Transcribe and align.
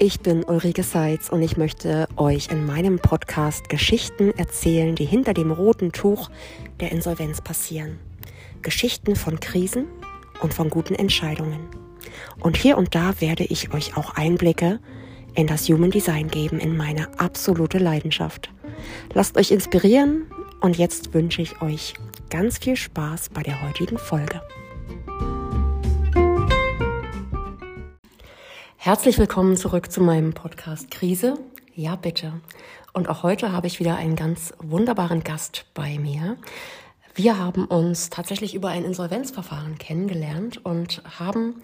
Ich 0.00 0.20
bin 0.20 0.44
Ulrike 0.44 0.84
Seitz 0.84 1.28
und 1.28 1.42
ich 1.42 1.56
möchte 1.56 2.06
euch 2.16 2.52
in 2.52 2.64
meinem 2.64 3.00
Podcast 3.00 3.68
Geschichten 3.68 4.30
erzählen, 4.38 4.94
die 4.94 5.04
hinter 5.04 5.34
dem 5.34 5.50
roten 5.50 5.90
Tuch 5.90 6.30
der 6.78 6.92
Insolvenz 6.92 7.40
passieren. 7.40 7.98
Geschichten 8.62 9.16
von 9.16 9.40
Krisen 9.40 9.86
und 10.40 10.54
von 10.54 10.70
guten 10.70 10.94
Entscheidungen. 10.94 11.66
Und 12.38 12.56
hier 12.56 12.78
und 12.78 12.94
da 12.94 13.20
werde 13.20 13.42
ich 13.42 13.74
euch 13.74 13.96
auch 13.96 14.14
Einblicke 14.14 14.78
in 15.34 15.48
das 15.48 15.68
Human 15.68 15.90
Design 15.90 16.28
geben, 16.28 16.60
in 16.60 16.76
meine 16.76 17.18
absolute 17.18 17.78
Leidenschaft. 17.78 18.50
Lasst 19.14 19.36
euch 19.36 19.50
inspirieren 19.50 20.26
und 20.60 20.78
jetzt 20.78 21.12
wünsche 21.12 21.42
ich 21.42 21.60
euch 21.60 21.94
ganz 22.30 22.58
viel 22.58 22.76
Spaß 22.76 23.30
bei 23.30 23.42
der 23.42 23.66
heutigen 23.66 23.98
Folge. 23.98 24.40
Herzlich 28.80 29.18
willkommen 29.18 29.56
zurück 29.56 29.90
zu 29.90 30.00
meinem 30.00 30.34
Podcast 30.34 30.92
Krise. 30.92 31.34
Ja, 31.74 31.96
bitte. 31.96 32.40
Und 32.92 33.08
auch 33.08 33.24
heute 33.24 33.50
habe 33.50 33.66
ich 33.66 33.80
wieder 33.80 33.96
einen 33.96 34.14
ganz 34.14 34.54
wunderbaren 34.60 35.24
Gast 35.24 35.66
bei 35.74 35.98
mir. 35.98 36.36
Wir 37.12 37.38
haben 37.38 37.64
uns 37.64 38.08
tatsächlich 38.08 38.54
über 38.54 38.68
ein 38.68 38.84
Insolvenzverfahren 38.84 39.78
kennengelernt 39.78 40.64
und 40.64 41.02
haben 41.18 41.56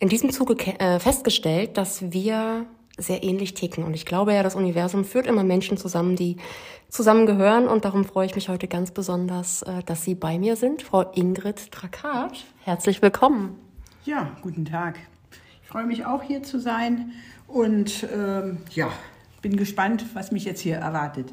in 0.00 0.08
diesem 0.08 0.30
Zuge 0.30 0.56
äh, 0.80 0.98
festgestellt, 0.98 1.76
dass 1.76 2.10
wir 2.10 2.64
sehr 2.96 3.22
ähnlich 3.22 3.52
ticken. 3.52 3.84
Und 3.84 3.92
ich 3.92 4.06
glaube 4.06 4.32
ja, 4.32 4.42
das 4.42 4.54
Universum 4.54 5.04
führt 5.04 5.26
immer 5.26 5.44
Menschen 5.44 5.76
zusammen, 5.76 6.16
die 6.16 6.38
zusammengehören. 6.88 7.68
Und 7.68 7.84
darum 7.84 8.06
freue 8.06 8.24
ich 8.24 8.34
mich 8.34 8.48
heute 8.48 8.66
ganz 8.66 8.92
besonders, 8.92 9.60
äh, 9.62 9.82
dass 9.84 10.04
Sie 10.04 10.14
bei 10.14 10.38
mir 10.38 10.56
sind. 10.56 10.80
Frau 10.82 11.02
Ingrid 11.12 11.70
Trakat, 11.70 12.46
herzlich 12.64 13.02
willkommen. 13.02 13.58
Ja, 14.06 14.34
guten 14.40 14.64
Tag 14.64 14.98
freue 15.72 15.86
mich 15.86 16.04
auch 16.04 16.22
hier 16.22 16.42
zu 16.42 16.60
sein 16.60 17.12
und 17.48 18.06
ähm, 18.14 18.58
ja, 18.74 18.90
bin 19.40 19.56
gespannt, 19.56 20.04
was 20.12 20.30
mich 20.30 20.44
jetzt 20.44 20.60
hier 20.60 20.76
erwartet. 20.76 21.32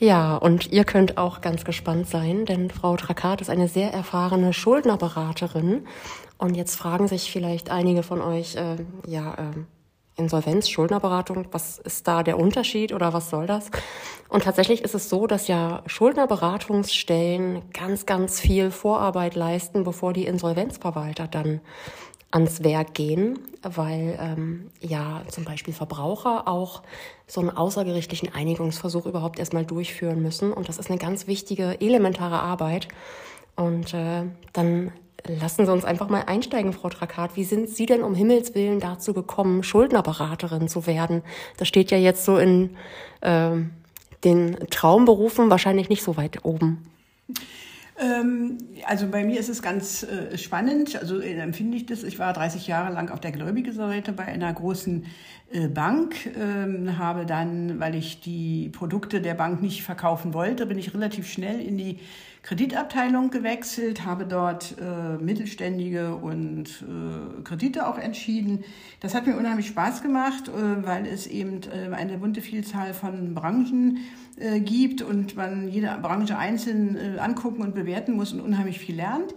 Ja, 0.00 0.36
und 0.36 0.72
ihr 0.72 0.84
könnt 0.84 1.18
auch 1.18 1.42
ganz 1.42 1.64
gespannt 1.64 2.08
sein, 2.08 2.46
denn 2.46 2.70
Frau 2.70 2.96
Trakat 2.96 3.42
ist 3.42 3.50
eine 3.50 3.68
sehr 3.68 3.92
erfahrene 3.92 4.54
Schuldnerberaterin. 4.54 5.86
Und 6.38 6.56
jetzt 6.56 6.76
fragen 6.76 7.08
sich 7.08 7.30
vielleicht 7.30 7.70
einige 7.70 8.02
von 8.02 8.22
euch, 8.22 8.56
äh, 8.56 8.76
ja, 9.06 9.34
äh, 9.34 9.50
Insolvenz, 10.16 10.68
Schuldnerberatung, 10.68 11.46
was 11.52 11.78
ist 11.78 12.06
da 12.06 12.22
der 12.22 12.38
Unterschied 12.38 12.92
oder 12.92 13.12
was 13.12 13.30
soll 13.30 13.46
das? 13.46 13.70
Und 14.28 14.44
tatsächlich 14.44 14.82
ist 14.82 14.94
es 14.94 15.08
so, 15.08 15.26
dass 15.26 15.48
ja 15.48 15.82
Schuldnerberatungsstellen 15.86 17.62
ganz, 17.72 18.04
ganz 18.04 18.40
viel 18.40 18.70
Vorarbeit 18.70 19.34
leisten, 19.34 19.84
bevor 19.84 20.12
die 20.12 20.26
Insolvenzverwalter 20.26 21.28
dann 21.28 21.60
ans 22.32 22.64
Werk 22.64 22.94
gehen, 22.94 23.38
weil 23.62 24.18
ähm, 24.20 24.70
ja 24.80 25.22
zum 25.28 25.44
Beispiel 25.44 25.72
Verbraucher 25.72 26.48
auch 26.48 26.82
so 27.26 27.40
einen 27.40 27.50
außergerichtlichen 27.50 28.34
Einigungsversuch 28.34 29.06
überhaupt 29.06 29.38
erstmal 29.38 29.64
durchführen 29.64 30.22
müssen. 30.22 30.52
Und 30.52 30.68
das 30.68 30.78
ist 30.78 30.90
eine 30.90 30.98
ganz 30.98 31.26
wichtige, 31.28 31.80
elementare 31.80 32.40
Arbeit. 32.40 32.88
Und 33.54 33.94
äh, 33.94 34.24
dann 34.52 34.92
lassen 35.26 35.66
Sie 35.66 35.72
uns 35.72 35.84
einfach 35.84 36.08
mal 36.08 36.22
einsteigen, 36.22 36.72
Frau 36.72 36.88
Trakat. 36.88 37.36
Wie 37.36 37.44
sind 37.44 37.68
Sie 37.68 37.86
denn 37.86 38.02
um 38.02 38.14
Himmels 38.14 38.54
Willen 38.54 38.80
dazu 38.80 39.12
gekommen, 39.12 39.62
Schuldnerberaterin 39.62 40.68
zu 40.68 40.86
werden? 40.86 41.22
Das 41.58 41.68
steht 41.68 41.90
ja 41.90 41.98
jetzt 41.98 42.24
so 42.24 42.38
in 42.38 42.76
äh, 43.20 43.52
den 44.24 44.56
Traumberufen 44.70 45.50
wahrscheinlich 45.50 45.88
nicht 45.90 46.02
so 46.02 46.16
weit 46.16 46.44
oben. 46.44 46.86
Ähm, 47.98 48.58
also 48.86 49.06
bei 49.08 49.24
mir 49.24 49.38
ist 49.38 49.48
es 49.48 49.60
ganz 49.60 50.02
äh, 50.02 50.38
spannend, 50.38 50.96
also 50.96 51.20
äh, 51.20 51.34
empfinde 51.34 51.76
ich 51.76 51.86
das. 51.86 52.02
Ich 52.02 52.18
war 52.18 52.32
30 52.32 52.66
Jahre 52.66 52.92
lang 52.92 53.10
auf 53.10 53.20
der 53.20 53.32
Gläubigeseite 53.32 54.12
bei 54.12 54.24
einer 54.24 54.52
großen 54.52 55.04
äh, 55.52 55.68
Bank, 55.68 56.14
ähm, 56.36 56.98
habe 56.98 57.26
dann, 57.26 57.78
weil 57.80 57.94
ich 57.94 58.20
die 58.20 58.70
Produkte 58.70 59.20
der 59.20 59.34
Bank 59.34 59.60
nicht 59.60 59.82
verkaufen 59.82 60.32
wollte, 60.32 60.64
bin 60.64 60.78
ich 60.78 60.94
relativ 60.94 61.30
schnell 61.30 61.60
in 61.60 61.76
die 61.76 61.98
Kreditabteilung 62.42 63.30
gewechselt, 63.30 64.04
habe 64.04 64.26
dort 64.26 64.74
mittelständige 65.20 66.16
und 66.16 66.84
Kredite 67.44 67.86
auch 67.86 67.98
entschieden. 67.98 68.64
Das 68.98 69.14
hat 69.14 69.28
mir 69.28 69.36
unheimlich 69.36 69.68
Spaß 69.68 70.02
gemacht, 70.02 70.50
weil 70.82 71.06
es 71.06 71.28
eben 71.28 71.60
eine 71.92 72.18
bunte 72.18 72.40
Vielzahl 72.40 72.94
von 72.94 73.32
Branchen 73.34 73.98
äh, 74.38 74.60
gibt 74.60 75.02
und 75.02 75.36
man 75.36 75.68
jede 75.68 75.96
Branche 76.00 76.38
einzeln 76.38 76.96
äh, 76.96 77.18
angucken 77.18 77.62
und 77.62 77.74
bewerten 77.74 78.12
muss 78.12 78.32
und 78.32 78.40
unheimlich 78.40 78.78
viel 78.78 78.96
lernt. 78.96 79.34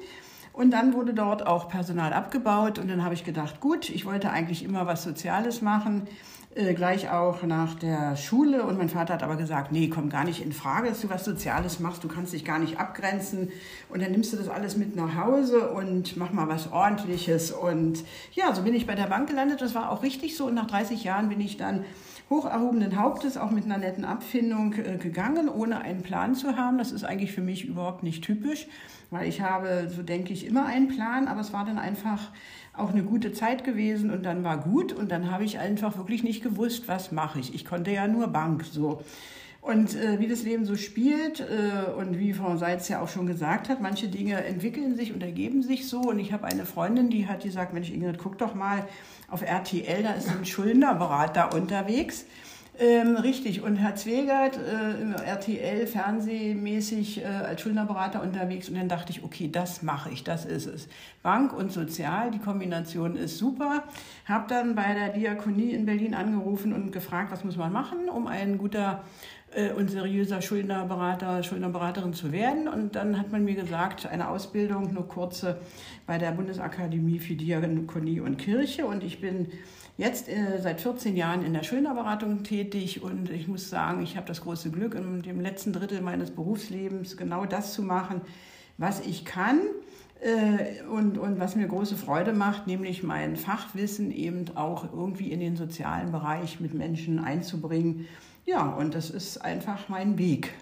Und 0.53 0.71
dann 0.71 0.93
wurde 0.93 1.13
dort 1.13 1.45
auch 1.45 1.67
Personal 1.67 2.13
abgebaut 2.13 2.79
und 2.79 2.89
dann 2.89 3.03
habe 3.03 3.13
ich 3.13 3.25
gedacht, 3.25 3.59
gut, 3.59 3.89
ich 3.89 4.05
wollte 4.05 4.29
eigentlich 4.29 4.63
immer 4.63 4.85
was 4.87 5.03
Soziales 5.03 5.61
machen 5.61 6.07
äh, 6.55 6.73
gleich 6.73 7.09
auch 7.09 7.43
nach 7.43 7.75
der 7.75 8.15
Schule. 8.15 8.63
Und 8.63 8.77
mein 8.77 8.89
Vater 8.89 9.13
hat 9.13 9.23
aber 9.23 9.35
gesagt, 9.35 9.71
nee, 9.71 9.89
komm 9.89 10.09
gar 10.09 10.23
nicht 10.23 10.41
in 10.41 10.53
Frage, 10.53 10.87
dass 10.87 11.01
du 11.01 11.09
was 11.09 11.25
Soziales 11.25 11.79
machst. 11.79 12.03
Du 12.03 12.07
kannst 12.07 12.31
dich 12.31 12.45
gar 12.45 12.59
nicht 12.59 12.79
abgrenzen. 12.79 13.51
Und 13.89 14.01
dann 14.01 14.11
nimmst 14.11 14.31
du 14.31 14.37
das 14.37 14.47
alles 14.47 14.77
mit 14.77 14.95
nach 14.95 15.15
Hause 15.15 15.69
und 15.69 16.15
mach 16.15 16.31
mal 16.31 16.47
was 16.47 16.71
Ordentliches. 16.71 17.51
Und 17.51 18.03
ja, 18.31 18.55
so 18.55 18.63
bin 18.63 18.73
ich 18.73 18.87
bei 18.87 18.95
der 18.95 19.07
Bank 19.07 19.27
gelandet. 19.27 19.61
Das 19.61 19.75
war 19.75 19.91
auch 19.91 20.01
richtig 20.01 20.37
so. 20.37 20.45
Und 20.45 20.53
nach 20.53 20.67
30 20.67 21.03
Jahren 21.03 21.27
bin 21.27 21.41
ich 21.41 21.57
dann 21.57 21.83
hoch 22.29 22.45
erhobenen 22.45 22.99
Hauptes, 22.99 23.37
auch 23.37 23.51
mit 23.51 23.65
einer 23.65 23.77
netten 23.77 24.05
Abfindung 24.05 24.73
äh, 24.73 24.97
gegangen, 24.97 25.47
ohne 25.49 25.81
einen 25.81 26.01
Plan 26.01 26.35
zu 26.35 26.57
haben. 26.57 26.77
Das 26.77 26.91
ist 26.91 27.03
eigentlich 27.03 27.31
für 27.31 27.41
mich 27.41 27.65
überhaupt 27.65 28.03
nicht 28.03 28.23
typisch, 28.23 28.67
weil 29.11 29.27
ich 29.27 29.41
habe, 29.41 29.89
so 29.89 30.01
denke 30.01 30.33
ich, 30.33 30.45
immer 30.45 30.65
einen 30.65 30.87
Plan, 30.87 31.27
aber 31.27 31.41
es 31.41 31.53
war 31.53 31.65
dann 31.65 31.77
einfach 31.77 32.31
auch 32.73 32.89
eine 32.89 33.03
gute 33.03 33.31
Zeit 33.31 33.63
gewesen 33.63 34.11
und 34.11 34.23
dann 34.23 34.43
war 34.43 34.57
gut 34.57 34.91
und 34.91 35.11
dann 35.11 35.31
habe 35.31 35.45
ich 35.45 35.59
einfach 35.59 35.97
wirklich 35.97 36.23
nicht 36.23 36.43
gewusst, 36.43 36.87
was 36.87 37.11
mache 37.11 37.39
ich. 37.39 37.53
Ich 37.53 37.65
konnte 37.65 37.91
ja 37.91 38.07
nur 38.07 38.27
Bank 38.27 38.65
so. 38.65 39.01
Und 39.65 39.95
äh, 39.95 40.19
wie 40.19 40.27
das 40.27 40.43
Leben 40.43 40.63
so 40.63 40.75
spielt 40.75 41.39
äh, 41.39 41.89
und 41.97 42.19
wie 42.19 42.33
Frau 42.33 42.55
Seitz 42.55 42.87
ja 42.87 43.01
auch 43.01 43.09
schon 43.09 43.25
gesagt 43.25 43.67
hat, 43.67 43.81
manche 43.81 44.07
Dinge 44.07 44.43
entwickeln 44.43 44.95
sich 44.95 45.11
und 45.11 45.23
ergeben 45.23 45.63
sich 45.63 45.87
so. 45.87 46.01
Und 46.01 46.19
ich 46.19 46.31
habe 46.33 46.45
eine 46.45 46.67
Freundin, 46.67 47.09
die 47.09 47.27
hat 47.27 47.41
gesagt, 47.41 47.73
Mensch 47.73 47.89
Ingrid, 47.89 48.19
guck 48.19 48.37
doch 48.37 48.53
mal 48.53 48.87
auf 49.27 49.41
RTL, 49.41 50.03
da 50.03 50.11
ist 50.11 50.29
ein 50.29 50.45
Schuldnerberater 50.45 51.55
unterwegs. 51.55 52.25
Ähm, 52.77 53.15
richtig, 53.15 53.61
und 53.61 53.77
Herr 53.77 53.95
Zwegert, 53.95 54.57
äh, 54.57 55.23
RTL, 55.23 55.87
fernsehmäßig 55.87 57.21
äh, 57.21 57.25
als 57.25 57.61
Schuldnerberater 57.61 58.21
unterwegs. 58.21 58.67
Und 58.67 58.75
dann 58.75 58.89
dachte 58.89 59.11
ich, 59.11 59.23
okay, 59.23 59.49
das 59.49 59.81
mache 59.81 60.09
ich, 60.09 60.25
das 60.25 60.43
ist 60.43 60.65
es. 60.65 60.89
Bank 61.23 61.53
und 61.53 61.71
Sozial, 61.71 62.31
die 62.31 62.39
Kombination 62.39 63.15
ist 63.15 63.37
super. 63.37 63.83
Habe 64.25 64.45
dann 64.49 64.75
bei 64.75 64.93
der 64.93 65.09
Diakonie 65.09 65.71
in 65.71 65.85
Berlin 65.85 66.13
angerufen 66.13 66.73
und 66.73 66.91
gefragt, 66.91 67.31
was 67.31 67.45
muss 67.45 67.55
man 67.55 67.71
machen, 67.71 68.09
um 68.09 68.27
ein 68.27 68.57
guter 68.57 69.03
äh, 69.53 69.71
und 69.71 69.89
seriöser 69.89 70.41
Schuldnerberater, 70.41 71.43
Schuldnerberaterin 71.43 72.13
zu 72.13 72.33
werden. 72.33 72.67
Und 72.67 72.95
dann 72.95 73.17
hat 73.17 73.31
man 73.31 73.45
mir 73.45 73.55
gesagt, 73.55 74.05
eine 74.05 74.27
Ausbildung, 74.27 74.93
nur 74.93 75.07
kurze, 75.07 75.59
bei 76.05 76.17
der 76.17 76.31
Bundesakademie 76.31 77.19
für 77.19 77.35
Diakonie 77.35 78.19
und 78.19 78.37
Kirche. 78.37 78.85
Und 78.85 79.01
ich 79.03 79.21
bin 79.21 79.47
jetzt 79.97 80.27
äh, 80.27 80.59
seit 80.61 80.81
14 80.81 81.15
Jahren 81.15 81.43
in 81.45 81.53
der 81.53 81.63
Schuldnerberatung 81.63 82.43
tätig 82.43 83.01
und 83.01 83.29
ich 83.29 83.47
muss 83.47 83.69
sagen, 83.69 84.03
ich 84.03 84.17
habe 84.17 84.27
das 84.27 84.41
große 84.41 84.71
Glück, 84.71 84.95
in 84.95 85.21
dem 85.21 85.39
letzten 85.39 85.73
Drittel 85.73 86.01
meines 86.01 86.31
Berufslebens 86.31 87.17
genau 87.17 87.45
das 87.45 87.73
zu 87.73 87.81
machen, 87.81 88.21
was 88.77 88.99
ich 88.99 89.23
kann 89.23 89.59
äh, 90.21 90.83
und, 90.89 91.17
und 91.17 91.39
was 91.39 91.55
mir 91.55 91.67
große 91.67 91.95
Freude 91.95 92.33
macht, 92.33 92.67
nämlich 92.67 93.03
mein 93.03 93.37
Fachwissen 93.37 94.11
eben 94.11 94.45
auch 94.55 94.91
irgendwie 94.93 95.31
in 95.31 95.39
den 95.39 95.55
sozialen 95.55 96.11
Bereich 96.11 96.59
mit 96.59 96.73
Menschen 96.73 97.19
einzubringen. 97.19 98.07
Ja, 98.45 98.69
und 98.69 98.95
das 98.95 99.09
ist 99.09 99.37
einfach 99.37 99.89
mein 99.89 100.17
Weg. 100.17 100.53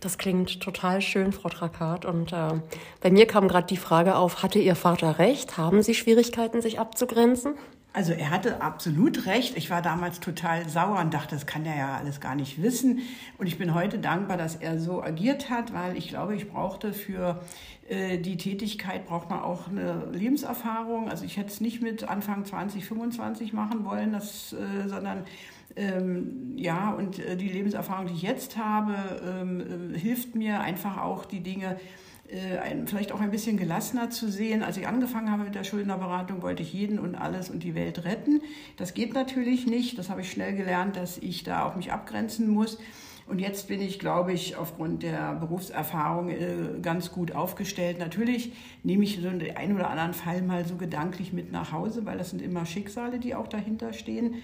Das 0.00 0.18
klingt 0.18 0.60
total 0.60 1.00
schön, 1.00 1.32
Frau 1.32 1.48
Trakat. 1.48 2.04
Und 2.04 2.32
äh, 2.32 2.60
bei 3.00 3.10
mir 3.10 3.26
kam 3.26 3.48
gerade 3.48 3.66
die 3.66 3.76
Frage 3.76 4.16
auf, 4.16 4.42
hatte 4.42 4.58
Ihr 4.58 4.76
Vater 4.76 5.18
recht? 5.18 5.56
Haben 5.56 5.82
Sie 5.82 5.94
Schwierigkeiten, 5.94 6.60
sich 6.62 6.78
abzugrenzen? 6.78 7.54
Also 7.92 8.12
er 8.12 8.30
hatte 8.30 8.60
absolut 8.60 9.26
recht. 9.26 9.56
Ich 9.56 9.70
war 9.70 9.82
damals 9.82 10.20
total 10.20 10.68
sauer 10.68 11.00
und 11.00 11.14
dachte, 11.14 11.34
das 11.34 11.46
kann 11.46 11.64
er 11.64 11.76
ja 11.76 11.96
alles 11.96 12.20
gar 12.20 12.34
nicht 12.34 12.62
wissen. 12.62 13.00
Und 13.38 13.46
ich 13.46 13.58
bin 13.58 13.74
heute 13.74 13.98
dankbar, 13.98 14.36
dass 14.36 14.56
er 14.56 14.78
so 14.78 15.02
agiert 15.02 15.50
hat, 15.50 15.72
weil 15.72 15.96
ich 15.96 16.08
glaube, 16.08 16.36
ich 16.36 16.48
brauchte 16.48 16.92
für 16.92 17.40
äh, 17.88 18.18
die 18.18 18.36
Tätigkeit 18.36 19.06
braucht 19.06 19.30
man 19.30 19.40
auch 19.40 19.68
eine 19.68 20.06
Lebenserfahrung. 20.12 21.08
Also 21.08 21.24
ich 21.24 21.38
hätte 21.38 21.48
es 21.48 21.60
nicht 21.60 21.80
mit 21.80 22.08
Anfang 22.08 22.44
20, 22.44 22.84
25 22.84 23.52
machen 23.52 23.84
wollen, 23.84 24.12
das, 24.12 24.52
äh, 24.52 24.86
sondern 24.86 25.24
ähm, 25.76 26.52
ja, 26.56 26.90
und 26.90 27.18
äh, 27.18 27.36
die 27.36 27.48
Lebenserfahrung, 27.48 28.06
die 28.06 28.14
ich 28.14 28.22
jetzt 28.22 28.56
habe, 28.56 28.94
ähm, 29.24 29.94
äh, 29.94 29.98
hilft 29.98 30.34
mir 30.34 30.60
einfach 30.60 30.98
auch 30.98 31.24
die 31.24 31.40
Dinge 31.40 31.78
ein, 32.62 32.86
vielleicht 32.86 33.12
auch 33.12 33.20
ein 33.20 33.30
bisschen 33.30 33.56
gelassener 33.56 34.10
zu 34.10 34.30
sehen. 34.30 34.62
Als 34.62 34.76
ich 34.76 34.86
angefangen 34.86 35.30
habe 35.30 35.44
mit 35.44 35.54
der 35.54 35.64
Schuldnerberatung, 35.64 36.42
wollte 36.42 36.62
ich 36.62 36.72
jeden 36.72 36.98
und 36.98 37.14
alles 37.14 37.48
und 37.48 37.62
die 37.62 37.74
Welt 37.74 38.04
retten. 38.04 38.42
Das 38.76 38.94
geht 38.94 39.14
natürlich 39.14 39.66
nicht. 39.66 39.98
Das 39.98 40.10
habe 40.10 40.20
ich 40.20 40.30
schnell 40.30 40.54
gelernt, 40.54 40.96
dass 40.96 41.18
ich 41.18 41.42
da 41.42 41.64
auch 41.64 41.76
mich 41.76 41.92
abgrenzen 41.92 42.48
muss. 42.48 42.78
Und 43.28 43.40
jetzt 43.40 43.68
bin 43.68 43.82
ich, 43.82 43.98
glaube 43.98 44.32
ich, 44.32 44.56
aufgrund 44.56 45.02
der 45.02 45.34
Berufserfahrung 45.34 46.30
äh, 46.30 46.80
ganz 46.80 47.12
gut 47.12 47.32
aufgestellt. 47.32 47.98
Natürlich 47.98 48.52
nehme 48.82 49.04
ich 49.04 49.20
so 49.20 49.28
einen 49.28 49.74
oder 49.74 49.90
anderen 49.90 50.14
Fall 50.14 50.40
mal 50.40 50.64
so 50.64 50.76
gedanklich 50.76 51.34
mit 51.34 51.52
nach 51.52 51.72
Hause, 51.72 52.06
weil 52.06 52.16
das 52.16 52.30
sind 52.30 52.40
immer 52.40 52.64
Schicksale, 52.64 53.18
die 53.18 53.34
auch 53.34 53.46
dahinter 53.46 53.92
stehen. 53.92 54.36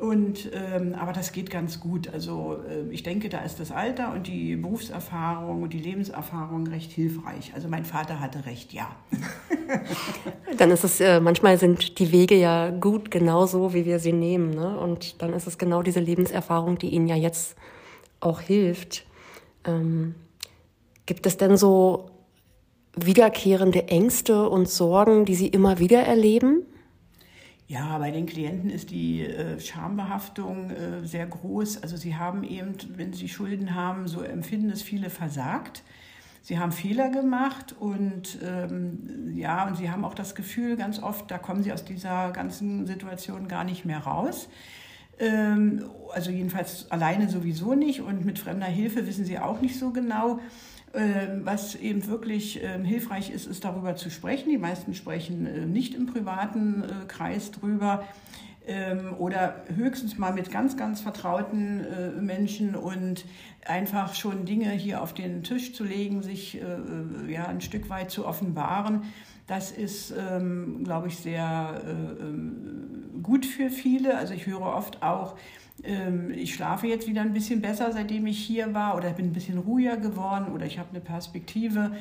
Und, 0.00 0.50
ähm, 0.52 0.94
aber 0.94 1.14
das 1.14 1.32
geht 1.32 1.50
ganz 1.50 1.80
gut. 1.80 2.12
Also 2.12 2.58
äh, 2.68 2.92
ich 2.92 3.02
denke, 3.02 3.30
da 3.30 3.38
ist 3.38 3.58
das 3.60 3.70
Alter 3.70 4.12
und 4.12 4.26
die 4.26 4.54
Berufserfahrung 4.56 5.62
und 5.62 5.72
die 5.72 5.78
Lebenserfahrung 5.78 6.66
recht 6.66 6.92
hilfreich. 6.92 7.52
Also 7.54 7.68
mein 7.68 7.86
Vater 7.86 8.20
hatte 8.20 8.44
recht, 8.44 8.74
ja. 8.74 8.94
dann 10.58 10.70
ist 10.70 10.84
es, 10.84 11.00
äh, 11.00 11.18
manchmal 11.20 11.56
sind 11.56 11.98
die 11.98 12.12
Wege 12.12 12.34
ja 12.34 12.70
gut 12.70 13.10
genauso, 13.10 13.72
wie 13.72 13.86
wir 13.86 13.98
sie 13.98 14.12
nehmen. 14.12 14.50
Ne? 14.50 14.78
Und 14.78 15.22
dann 15.22 15.32
ist 15.32 15.46
es 15.46 15.56
genau 15.56 15.82
diese 15.82 16.00
Lebenserfahrung, 16.00 16.76
die 16.76 16.90
Ihnen 16.90 17.06
ja 17.06 17.16
jetzt 17.16 17.56
auch 18.20 18.40
hilft. 18.40 19.06
Ähm, 19.64 20.14
gibt 21.06 21.24
es 21.24 21.38
denn 21.38 21.56
so 21.56 22.10
wiederkehrende 22.96 23.88
Ängste 23.88 24.46
und 24.50 24.68
Sorgen, 24.68 25.24
die 25.24 25.34
Sie 25.34 25.48
immer 25.48 25.78
wieder 25.78 26.00
erleben? 26.00 26.65
Ja, 27.68 27.98
bei 27.98 28.12
den 28.12 28.26
Klienten 28.26 28.70
ist 28.70 28.90
die 28.90 29.22
äh, 29.22 29.58
Schambehaftung 29.58 30.70
äh, 30.70 31.04
sehr 31.04 31.26
groß. 31.26 31.82
Also 31.82 31.96
sie 31.96 32.14
haben 32.14 32.44
eben, 32.44 32.74
wenn 32.96 33.12
sie 33.12 33.28
Schulden 33.28 33.74
haben, 33.74 34.06
so 34.06 34.22
empfinden 34.22 34.70
es 34.70 34.82
viele 34.82 35.10
versagt. 35.10 35.82
Sie 36.42 36.60
haben 36.60 36.70
Fehler 36.70 37.10
gemacht 37.10 37.74
und 37.80 38.38
ähm, 38.40 39.34
ja, 39.34 39.66
und 39.66 39.76
sie 39.76 39.90
haben 39.90 40.04
auch 40.04 40.14
das 40.14 40.36
Gefühl, 40.36 40.76
ganz 40.76 41.02
oft, 41.02 41.28
da 41.28 41.38
kommen 41.38 41.64
sie 41.64 41.72
aus 41.72 41.84
dieser 41.84 42.30
ganzen 42.30 42.86
Situation 42.86 43.48
gar 43.48 43.64
nicht 43.64 43.84
mehr 43.84 43.98
raus. 43.98 44.48
Ähm, 45.18 45.90
also 46.14 46.30
jedenfalls 46.30 46.88
alleine 46.92 47.28
sowieso 47.28 47.74
nicht 47.74 48.00
und 48.00 48.24
mit 48.24 48.38
fremder 48.38 48.66
Hilfe 48.66 49.08
wissen 49.08 49.24
sie 49.24 49.40
auch 49.40 49.60
nicht 49.60 49.76
so 49.76 49.90
genau. 49.90 50.38
Ähm, 50.96 51.42
was 51.44 51.74
eben 51.74 52.06
wirklich 52.06 52.62
ähm, 52.62 52.82
hilfreich 52.82 53.28
ist, 53.30 53.46
ist 53.46 53.64
darüber 53.64 53.96
zu 53.96 54.08
sprechen. 54.08 54.48
Die 54.48 54.56
meisten 54.56 54.94
sprechen 54.94 55.46
äh, 55.46 55.66
nicht 55.66 55.94
im 55.94 56.06
privaten 56.06 56.84
äh, 56.84 57.06
Kreis 57.06 57.50
drüber 57.50 58.04
ähm, 58.66 59.12
oder 59.18 59.62
höchstens 59.74 60.16
mal 60.16 60.32
mit 60.32 60.50
ganz, 60.50 60.78
ganz 60.78 61.02
vertrauten 61.02 61.84
äh, 61.84 62.08
Menschen 62.12 62.74
und 62.74 63.26
einfach 63.66 64.14
schon 64.14 64.46
Dinge 64.46 64.70
hier 64.70 65.02
auf 65.02 65.12
den 65.12 65.42
Tisch 65.42 65.74
zu 65.74 65.84
legen, 65.84 66.22
sich 66.22 66.60
ja, 67.26 67.46
ein 67.46 67.60
Stück 67.60 67.90
weit 67.90 68.12
zu 68.12 68.24
offenbaren. 68.24 69.02
Das 69.48 69.72
ist, 69.72 70.14
glaube 70.84 71.08
ich, 71.08 71.16
sehr 71.16 71.82
gut 73.24 73.44
für 73.44 73.70
viele. 73.70 74.16
Also 74.16 74.34
ich 74.34 74.46
höre 74.46 74.62
oft 74.62 75.02
auch, 75.02 75.34
ähm, 75.34 75.65
ich 75.82 76.54
schlafe 76.54 76.86
jetzt 76.86 77.06
wieder 77.06 77.20
ein 77.20 77.34
bisschen 77.34 77.60
besser, 77.60 77.92
seitdem 77.92 78.26
ich 78.26 78.38
hier 78.38 78.72
war 78.72 78.96
oder 78.96 79.10
bin 79.10 79.26
ein 79.26 79.32
bisschen 79.32 79.58
ruhiger 79.58 79.98
geworden 79.98 80.52
oder 80.52 80.64
ich 80.64 80.78
habe 80.78 80.88
eine 80.90 81.00
Perspektive. 81.00 81.92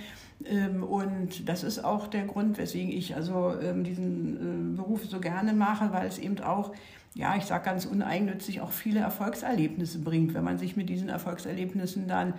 Ähm, 0.44 0.83
und 0.83 1.48
das 1.48 1.63
ist 1.63 1.83
auch 1.83 2.07
der 2.07 2.25
Grund, 2.25 2.57
weswegen 2.57 2.92
ich 2.92 3.16
also 3.16 3.54
ähm, 3.62 3.83
diesen 3.83 4.74
äh, 4.74 4.77
Beruf 4.77 5.06
so 5.06 5.19
gerne 5.19 5.54
mache, 5.54 5.92
weil 5.92 6.07
es 6.07 6.18
eben 6.18 6.39
auch, 6.39 6.74
ja, 7.16 7.36
ich 7.38 7.45
sage 7.45 7.66
ganz 7.66 7.86
uneigennützig, 7.86 8.62
auch 8.62 8.72
viele 8.72 9.00
Erfolgserlebnisse 9.00 10.00
bringt, 10.00 10.33
wenn 10.33 10.44
man 10.44 10.57
sich 10.57 10.75
mit 10.75 10.89
diesen 10.89 11.10
Erfolgserlebnissen 11.10 12.07
dann, 12.07 12.33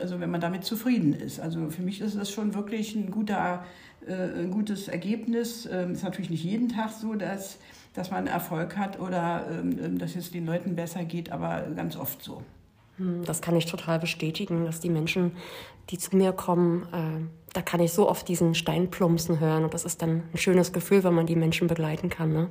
also 0.00 0.20
wenn 0.20 0.30
man 0.30 0.40
damit 0.40 0.62
zufrieden 0.62 1.12
ist. 1.12 1.40
Also 1.40 1.68
für 1.70 1.82
mich 1.82 2.00
ist 2.00 2.16
das 2.16 2.30
schon 2.30 2.54
wirklich 2.54 2.94
ein 2.94 3.10
guter, 3.10 3.64
äh, 4.06 4.42
ein 4.42 4.52
gutes 4.52 4.86
Ergebnis. 4.86 5.66
Ist 5.66 6.04
natürlich 6.04 6.30
nicht 6.30 6.44
jeden 6.44 6.68
Tag 6.68 6.90
so, 6.90 7.16
dass 7.16 7.58
dass 7.98 8.10
man 8.10 8.26
Erfolg 8.26 8.76
hat 8.76 9.00
oder 9.00 9.46
ähm, 9.50 9.78
ähm, 9.82 9.98
dass 9.98 10.16
es 10.16 10.30
den 10.30 10.46
Leuten 10.46 10.76
besser 10.76 11.04
geht, 11.04 11.30
aber 11.32 11.62
ganz 11.74 11.96
oft 11.96 12.22
so. 12.22 12.42
Hm, 12.96 13.24
das 13.24 13.40
kann 13.42 13.56
ich 13.56 13.66
total 13.66 13.98
bestätigen, 13.98 14.64
dass 14.64 14.80
die 14.80 14.90
Menschen, 14.90 15.32
die 15.90 15.98
zu 15.98 16.16
mir 16.16 16.32
kommen, 16.32 16.86
äh, 16.92 17.54
da 17.54 17.62
kann 17.62 17.80
ich 17.80 17.92
so 17.92 18.08
oft 18.08 18.28
diesen 18.28 18.54
Steinplumpsen 18.54 19.40
hören 19.40 19.64
und 19.64 19.74
das 19.74 19.84
ist 19.84 20.02
dann 20.02 20.22
ein 20.32 20.38
schönes 20.38 20.72
Gefühl, 20.72 21.02
wenn 21.02 21.14
man 21.14 21.26
die 21.26 21.36
Menschen 21.36 21.66
begleiten 21.66 22.08
kann. 22.08 22.32
Ne? 22.32 22.48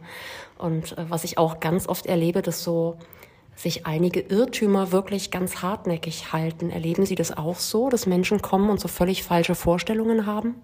Und 0.57 0.97
äh, 0.97 1.09
was 1.09 1.23
ich 1.23 1.37
auch 1.37 1.59
ganz 1.59 1.87
oft 1.87 2.05
erlebe, 2.05 2.41
dass 2.41 2.63
so 2.63 2.97
sich 3.55 3.85
einige 3.85 4.19
Irrtümer 4.19 4.91
wirklich 4.91 5.31
ganz 5.31 5.63
hartnäckig 5.63 6.31
halten. 6.31 6.69
Erleben 6.69 7.05
Sie 7.05 7.15
das 7.15 7.35
auch 7.35 7.57
so, 7.57 7.89
dass 7.89 8.05
Menschen 8.05 8.41
kommen 8.41 8.69
und 8.69 8.79
so 8.79 8.87
völlig 8.87 9.23
falsche 9.23 9.55
Vorstellungen 9.55 10.27
haben? 10.27 10.55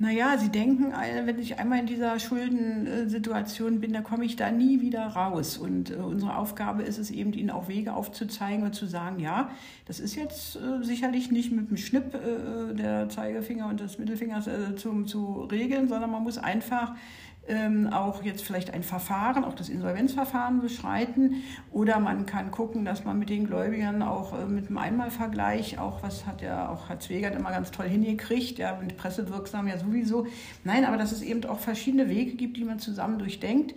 Naja, 0.00 0.38
sie 0.38 0.48
denken, 0.48 0.92
wenn 1.24 1.40
ich 1.40 1.58
einmal 1.58 1.80
in 1.80 1.86
dieser 1.86 2.20
Schuldensituation 2.20 3.80
bin, 3.80 3.92
dann 3.92 4.04
komme 4.04 4.24
ich 4.24 4.36
da 4.36 4.52
nie 4.52 4.80
wieder 4.80 5.04
raus. 5.08 5.58
Und 5.58 5.90
äh, 5.90 5.94
unsere 5.94 6.36
Aufgabe 6.36 6.84
ist 6.84 6.98
es 6.98 7.10
eben, 7.10 7.32
ihnen 7.32 7.50
auch 7.50 7.66
Wege 7.66 7.94
aufzuzeigen 7.94 8.62
und 8.62 8.74
zu 8.74 8.86
sagen, 8.86 9.18
ja, 9.18 9.50
das 9.86 9.98
ist 9.98 10.14
jetzt 10.14 10.54
äh, 10.54 10.84
sicherlich 10.84 11.32
nicht 11.32 11.50
mit 11.50 11.70
dem 11.70 11.76
Schnipp 11.76 12.14
äh, 12.14 12.74
der 12.74 13.08
Zeigefinger 13.08 13.66
und 13.66 13.80
des 13.80 13.98
Mittelfingers 13.98 14.48
zum, 14.76 15.08
zu 15.08 15.48
regeln, 15.50 15.88
sondern 15.88 16.12
man 16.12 16.22
muss 16.22 16.38
einfach 16.38 16.94
ähm, 17.48 17.88
auch 17.92 18.22
jetzt 18.22 18.44
vielleicht 18.44 18.72
ein 18.72 18.82
Verfahren, 18.82 19.44
auch 19.44 19.54
das 19.54 19.68
Insolvenzverfahren 19.68 20.60
beschreiten. 20.60 21.42
Oder 21.72 21.98
man 21.98 22.26
kann 22.26 22.50
gucken, 22.50 22.84
dass 22.84 23.04
man 23.04 23.18
mit 23.18 23.30
den 23.30 23.46
Gläubigern 23.46 24.02
auch 24.02 24.38
äh, 24.38 24.46
mit 24.46 24.68
einem 24.68 24.78
Einmalvergleich, 24.78 25.78
auch 25.78 26.02
was 26.02 26.26
hat 26.26 26.42
ja 26.42 26.68
auch 26.68 26.88
Herr 26.88 27.00
Zwegert 27.00 27.34
immer 27.34 27.50
ganz 27.50 27.70
toll 27.70 27.88
hingekriegt, 27.88 28.58
ja, 28.58 28.78
mit 28.80 28.96
pressewirksam 28.96 29.68
ja 29.68 29.78
sowieso. 29.78 30.26
Nein, 30.64 30.84
aber 30.84 30.96
dass 30.96 31.12
es 31.12 31.22
eben 31.22 31.44
auch 31.46 31.58
verschiedene 31.58 32.08
Wege 32.08 32.36
gibt, 32.36 32.56
die 32.56 32.64
man 32.64 32.78
zusammen 32.78 33.18
durchdenkt. 33.18 33.74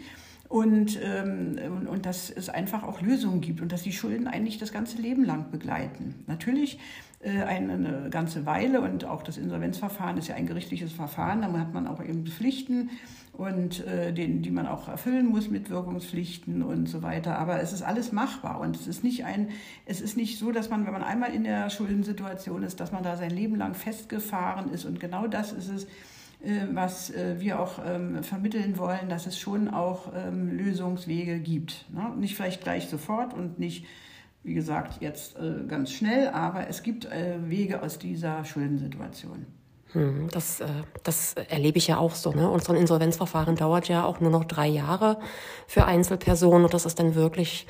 Und, 0.51 1.00
ähm, 1.01 1.57
und, 1.65 1.88
und 1.88 2.06
dass 2.06 2.30
es 2.30 2.50
einfach 2.50 2.83
auch 2.83 3.01
Lösungen 3.01 3.39
gibt 3.39 3.62
und 3.62 3.71
dass 3.71 3.83
die 3.83 3.94
Schulden 3.94 4.27
eigentlich 4.27 4.57
das 4.57 4.74
ganze 4.74 5.01
Leben 5.01 5.24
lang 5.24 5.50
begleiten. 5.50 6.25
Natürlich 6.27 6.77
äh, 7.21 7.44
eine, 7.44 7.74
eine 7.74 8.09
ganze 8.09 8.45
Weile 8.45 8.81
und 8.81 9.06
auch 9.06 9.24
das 9.24 9.38
Insolvenzverfahren 9.38 10.18
ist 10.18 10.27
ja 10.27 10.36
ein 10.36 10.48
gerichtliches 10.48 10.92
Verfahren, 10.92 11.42
da 11.42 11.53
hat 11.53 11.74
man 11.74 11.88
auch 11.88 12.03
eben 12.03 12.25
Pflichten 12.25 12.89
und 13.31 13.86
äh, 13.88 14.12
den, 14.12 14.42
die 14.42 14.51
man 14.51 14.68
auch 14.68 14.89
erfüllen 14.89 15.27
muss 15.27 15.50
mit 15.50 15.69
Wirkungspflichten 15.69 16.62
und 16.63 16.88
so 16.88 17.01
weiter. 17.01 17.39
Aber 17.39 17.62
es 17.62 17.71
ist 17.71 17.81
alles 17.81 18.12
machbar 18.12 18.59
und 18.59 18.75
es 18.75 18.88
ist 18.88 19.06
nicht 19.06 19.24
ein, 19.24 19.51
es 19.86 20.01
ist 20.01 20.18
nicht 20.18 20.38
so, 20.38 20.51
dass 20.51 20.69
man, 20.69 20.86
wenn 20.86 20.92
man 20.92 21.04
einmal 21.04 21.33
in 21.33 21.45
der 21.45 21.69
Schuldensituation 21.69 22.63
ist, 22.63 22.81
dass 22.81 22.92
man 22.92 23.04
da 23.04 23.15
sein 23.15 23.31
Leben 23.31 23.56
lang 23.56 23.74
festgefahren 23.74 24.69
ist. 24.74 24.83
Und 24.83 25.00
genau 25.00 25.27
das 25.27 25.54
ist 25.54 25.69
es, 25.69 25.88
was 26.71 27.11
äh, 27.11 27.35
wir 27.39 27.59
auch 27.59 27.79
ähm, 27.85 28.23
vermitteln 28.23 28.77
wollen, 28.77 29.09
dass 29.09 29.27
es 29.27 29.38
schon 29.38 29.67
auch 29.69 30.11
ähm, 30.15 30.49
Lösungswege 30.49 31.39
gibt. 31.39 31.85
Ne? 31.91 32.13
Nicht 32.17 32.35
vielleicht 32.35 32.63
gleich 32.63 32.89
sofort 32.89 33.33
und 33.33 33.59
nicht, 33.59 33.85
wie 34.43 34.53
gesagt, 34.53 35.01
jetzt 35.01 35.38
äh, 35.38 35.65
ganz 35.67 35.91
schnell, 35.91 36.29
aber 36.29 36.67
es 36.67 36.81
gibt 36.81 37.05
äh, 37.05 37.38
Wege 37.47 37.83
aus 37.83 37.99
dieser 37.99 38.43
Schuldensituation. 38.43 39.45
Hm, 39.91 40.29
das, 40.31 40.61
äh, 40.61 40.67
das 41.03 41.33
erlebe 41.33 41.77
ich 41.77 41.87
ja 41.87 41.97
auch 41.97 42.16
so. 42.16 42.31
Ne? 42.31 42.49
Und 42.49 42.63
so 42.63 42.73
ein 42.73 42.80
Insolvenzverfahren 42.80 43.56
dauert 43.56 43.87
ja 43.87 44.06
auch 44.06 44.19
nur 44.19 44.31
noch 44.31 44.45
drei 44.45 44.68
Jahre 44.68 45.19
für 45.68 45.85
Einzelpersonen 45.85 46.66
und 46.66 46.73
das 46.73 46.85
ist 46.85 46.97
dann 46.99 47.13
wirklich 47.13 47.68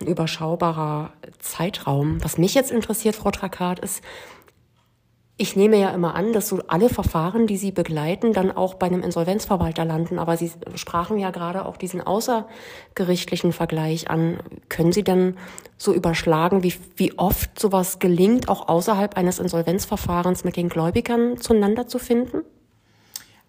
ein 0.00 0.06
überschaubarer 0.06 1.12
Zeitraum. 1.38 2.22
Was 2.22 2.38
mich 2.38 2.54
jetzt 2.54 2.70
interessiert, 2.70 3.16
Frau 3.16 3.30
Trakat, 3.30 3.80
ist, 3.80 4.02
ich 5.40 5.54
nehme 5.54 5.78
ja 5.78 5.90
immer 5.90 6.16
an, 6.16 6.32
dass 6.32 6.48
so 6.48 6.60
alle 6.66 6.88
Verfahren, 6.88 7.46
die 7.46 7.56
Sie 7.56 7.70
begleiten, 7.70 8.32
dann 8.32 8.50
auch 8.50 8.74
bei 8.74 8.86
einem 8.86 9.04
Insolvenzverwalter 9.04 9.84
landen. 9.84 10.18
Aber 10.18 10.36
Sie 10.36 10.50
sprachen 10.74 11.16
ja 11.16 11.30
gerade 11.30 11.64
auch 11.64 11.76
diesen 11.76 12.00
außergerichtlichen 12.00 13.52
Vergleich 13.52 14.10
an. 14.10 14.40
Können 14.68 14.90
Sie 14.90 15.04
denn 15.04 15.36
so 15.76 15.94
überschlagen, 15.94 16.64
wie, 16.64 16.74
wie 16.96 17.16
oft 17.18 17.56
sowas 17.56 18.00
gelingt, 18.00 18.48
auch 18.48 18.68
außerhalb 18.68 19.16
eines 19.16 19.38
Insolvenzverfahrens 19.38 20.42
mit 20.42 20.56
den 20.56 20.68
Gläubigern 20.68 21.38
zueinander 21.38 21.86
zu 21.86 22.00
finden? 22.00 22.42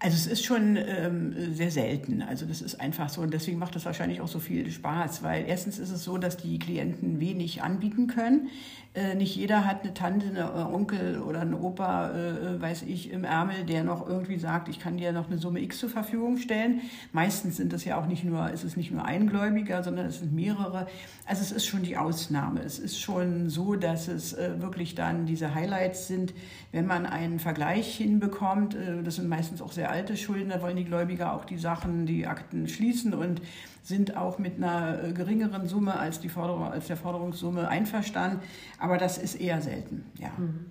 Also 0.02 0.16
es 0.16 0.26
ist 0.26 0.46
schon 0.46 0.78
ähm, 0.78 1.34
sehr 1.52 1.70
selten. 1.70 2.22
Also 2.22 2.46
das 2.46 2.62
ist 2.62 2.80
einfach 2.80 3.10
so 3.10 3.20
und 3.20 3.34
deswegen 3.34 3.58
macht 3.58 3.76
das 3.76 3.84
wahrscheinlich 3.84 4.22
auch 4.22 4.28
so 4.28 4.38
viel 4.38 4.70
Spaß, 4.70 5.22
weil 5.22 5.44
erstens 5.46 5.78
ist 5.78 5.90
es 5.90 6.04
so, 6.04 6.16
dass 6.16 6.38
die 6.38 6.58
Klienten 6.58 7.20
wenig 7.20 7.62
anbieten 7.62 8.06
können. 8.06 8.48
Äh, 8.92 9.14
nicht 9.14 9.36
jeder 9.36 9.66
hat 9.66 9.84
eine 9.84 9.94
Tante, 9.94 10.26
eine 10.26 10.40
äh, 10.40 10.74
Onkel 10.74 11.20
oder 11.20 11.42
einen 11.42 11.54
Opa, 11.54 12.10
äh, 12.10 12.60
weiß 12.60 12.82
ich, 12.82 13.12
im 13.12 13.22
Ärmel, 13.22 13.64
der 13.64 13.84
noch 13.84 14.08
irgendwie 14.08 14.36
sagt, 14.36 14.68
ich 14.68 14.80
kann 14.80 14.96
dir 14.96 15.12
noch 15.12 15.28
eine 15.28 15.38
Summe 15.38 15.60
X 15.60 15.78
zur 15.78 15.90
Verfügung 15.90 16.38
stellen. 16.38 16.80
Meistens 17.12 17.56
sind 17.56 17.72
es 17.72 17.84
ja 17.84 18.00
auch 18.00 18.06
nicht 18.06 18.24
nur, 18.24 18.50
ist 18.50 18.64
es 18.64 18.76
nicht 18.76 18.90
nur 18.90 19.04
ein 19.04 19.28
Gläubiger, 19.28 19.84
sondern 19.84 20.06
es 20.06 20.18
sind 20.18 20.32
mehrere. 20.32 20.88
Also 21.24 21.42
es 21.42 21.52
ist 21.52 21.66
schon 21.66 21.82
die 21.82 21.96
Ausnahme. 21.96 22.62
Es 22.64 22.80
ist 22.80 23.00
schon 23.00 23.48
so, 23.48 23.76
dass 23.76 24.08
es 24.08 24.36
wirklich 24.36 24.96
dann 24.96 25.26
diese 25.26 25.54
Highlights 25.54 26.08
sind, 26.08 26.34
wenn 26.72 26.86
man 26.86 27.06
einen 27.06 27.38
Vergleich 27.38 27.96
hinbekommt. 27.96 28.76
das 29.04 29.16
sind 29.16 29.28
meistens 29.28 29.62
auch 29.62 29.70
sehr 29.70 29.89
alte 29.90 30.16
Schulden, 30.16 30.50
da 30.50 30.62
wollen 30.62 30.76
die 30.76 30.84
Gläubiger 30.84 31.34
auch 31.34 31.44
die 31.44 31.58
Sachen, 31.58 32.06
die 32.06 32.26
Akten 32.26 32.68
schließen 32.68 33.14
und 33.14 33.42
sind 33.82 34.16
auch 34.16 34.38
mit 34.38 34.56
einer 34.56 35.02
äh, 35.02 35.12
geringeren 35.12 35.66
Summe 35.66 35.98
als, 35.98 36.20
die 36.20 36.28
Forderung, 36.28 36.64
als 36.64 36.86
der 36.86 36.96
Forderungssumme 36.96 37.68
einverstanden. 37.68 38.40
Aber 38.78 38.98
das 38.98 39.18
ist 39.18 39.34
eher 39.34 39.60
selten, 39.60 40.04
ja. 40.18 40.30
Mhm. 40.36 40.66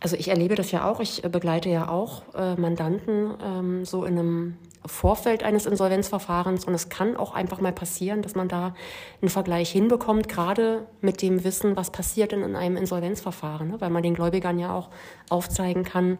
Also 0.00 0.16
ich 0.16 0.28
erlebe 0.28 0.54
das 0.54 0.70
ja 0.72 0.88
auch. 0.88 1.00
Ich 1.00 1.24
äh, 1.24 1.28
begleite 1.28 1.68
ja 1.68 1.88
auch 1.88 2.22
äh, 2.34 2.54
Mandanten 2.56 3.34
ähm, 3.42 3.84
so 3.84 4.04
in 4.04 4.18
einem 4.18 4.56
Vorfeld 4.84 5.42
eines 5.42 5.66
Insolvenzverfahrens 5.66 6.64
und 6.64 6.74
es 6.74 6.88
kann 6.88 7.16
auch 7.16 7.34
einfach 7.34 7.60
mal 7.60 7.72
passieren, 7.72 8.22
dass 8.22 8.34
man 8.34 8.48
da 8.48 8.74
einen 9.20 9.30
Vergleich 9.30 9.70
hinbekommt, 9.70 10.28
gerade 10.28 10.86
mit 11.00 11.22
dem 11.22 11.44
Wissen, 11.44 11.76
was 11.76 11.90
passiert 11.90 12.32
denn 12.32 12.42
in 12.42 12.54
einem 12.54 12.76
Insolvenzverfahren, 12.76 13.68
ne? 13.68 13.80
weil 13.80 13.90
man 13.90 14.02
den 14.02 14.14
Gläubigern 14.14 14.58
ja 14.58 14.74
auch 14.74 14.90
aufzeigen 15.28 15.82
kann, 15.82 16.18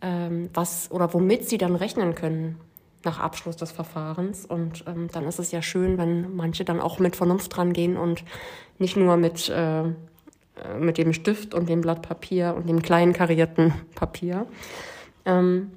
ähm, 0.00 0.50
was 0.54 0.90
oder 0.90 1.12
womit 1.14 1.48
sie 1.48 1.58
dann 1.58 1.76
rechnen 1.76 2.14
können 2.14 2.60
nach 3.04 3.20
Abschluss 3.20 3.56
des 3.56 3.72
Verfahrens. 3.72 4.44
Und 4.44 4.84
ähm, 4.86 5.08
dann 5.12 5.26
ist 5.26 5.38
es 5.38 5.52
ja 5.52 5.62
schön, 5.62 5.96
wenn 5.96 6.34
manche 6.34 6.64
dann 6.64 6.80
auch 6.80 6.98
mit 6.98 7.16
Vernunft 7.16 7.56
dran 7.56 7.72
gehen 7.72 7.96
und 7.96 8.24
nicht 8.78 8.96
nur 8.96 9.16
mit, 9.16 9.48
äh, 9.48 9.84
mit 10.78 10.98
dem 10.98 11.12
Stift 11.12 11.54
und 11.54 11.68
dem 11.68 11.80
Blatt 11.80 12.02
Papier 12.02 12.54
und 12.56 12.68
dem 12.68 12.82
kleinen 12.82 13.12
karierten 13.12 13.72
Papier. 13.94 14.46
Ähm, 15.24 15.70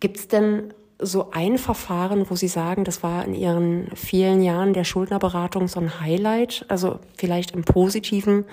Gibt 0.00 0.18
es 0.18 0.28
denn 0.28 0.74
so 0.98 1.30
ein 1.30 1.58
Verfahren, 1.58 2.28
wo 2.28 2.36
Sie 2.36 2.48
sagen, 2.48 2.84
das 2.84 3.02
war 3.02 3.24
in 3.24 3.34
Ihren 3.34 3.90
vielen 3.94 4.42
Jahren 4.42 4.72
der 4.72 4.84
Schuldnerberatung 4.84 5.68
so 5.68 5.80
ein 5.80 6.00
Highlight, 6.00 6.64
also 6.68 6.98
vielleicht 7.16 7.52
im 7.52 7.64
positiven 7.64 8.44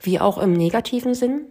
wie 0.00 0.18
auch 0.18 0.38
im 0.38 0.52
negativen 0.52 1.14
Sinn? 1.14 1.46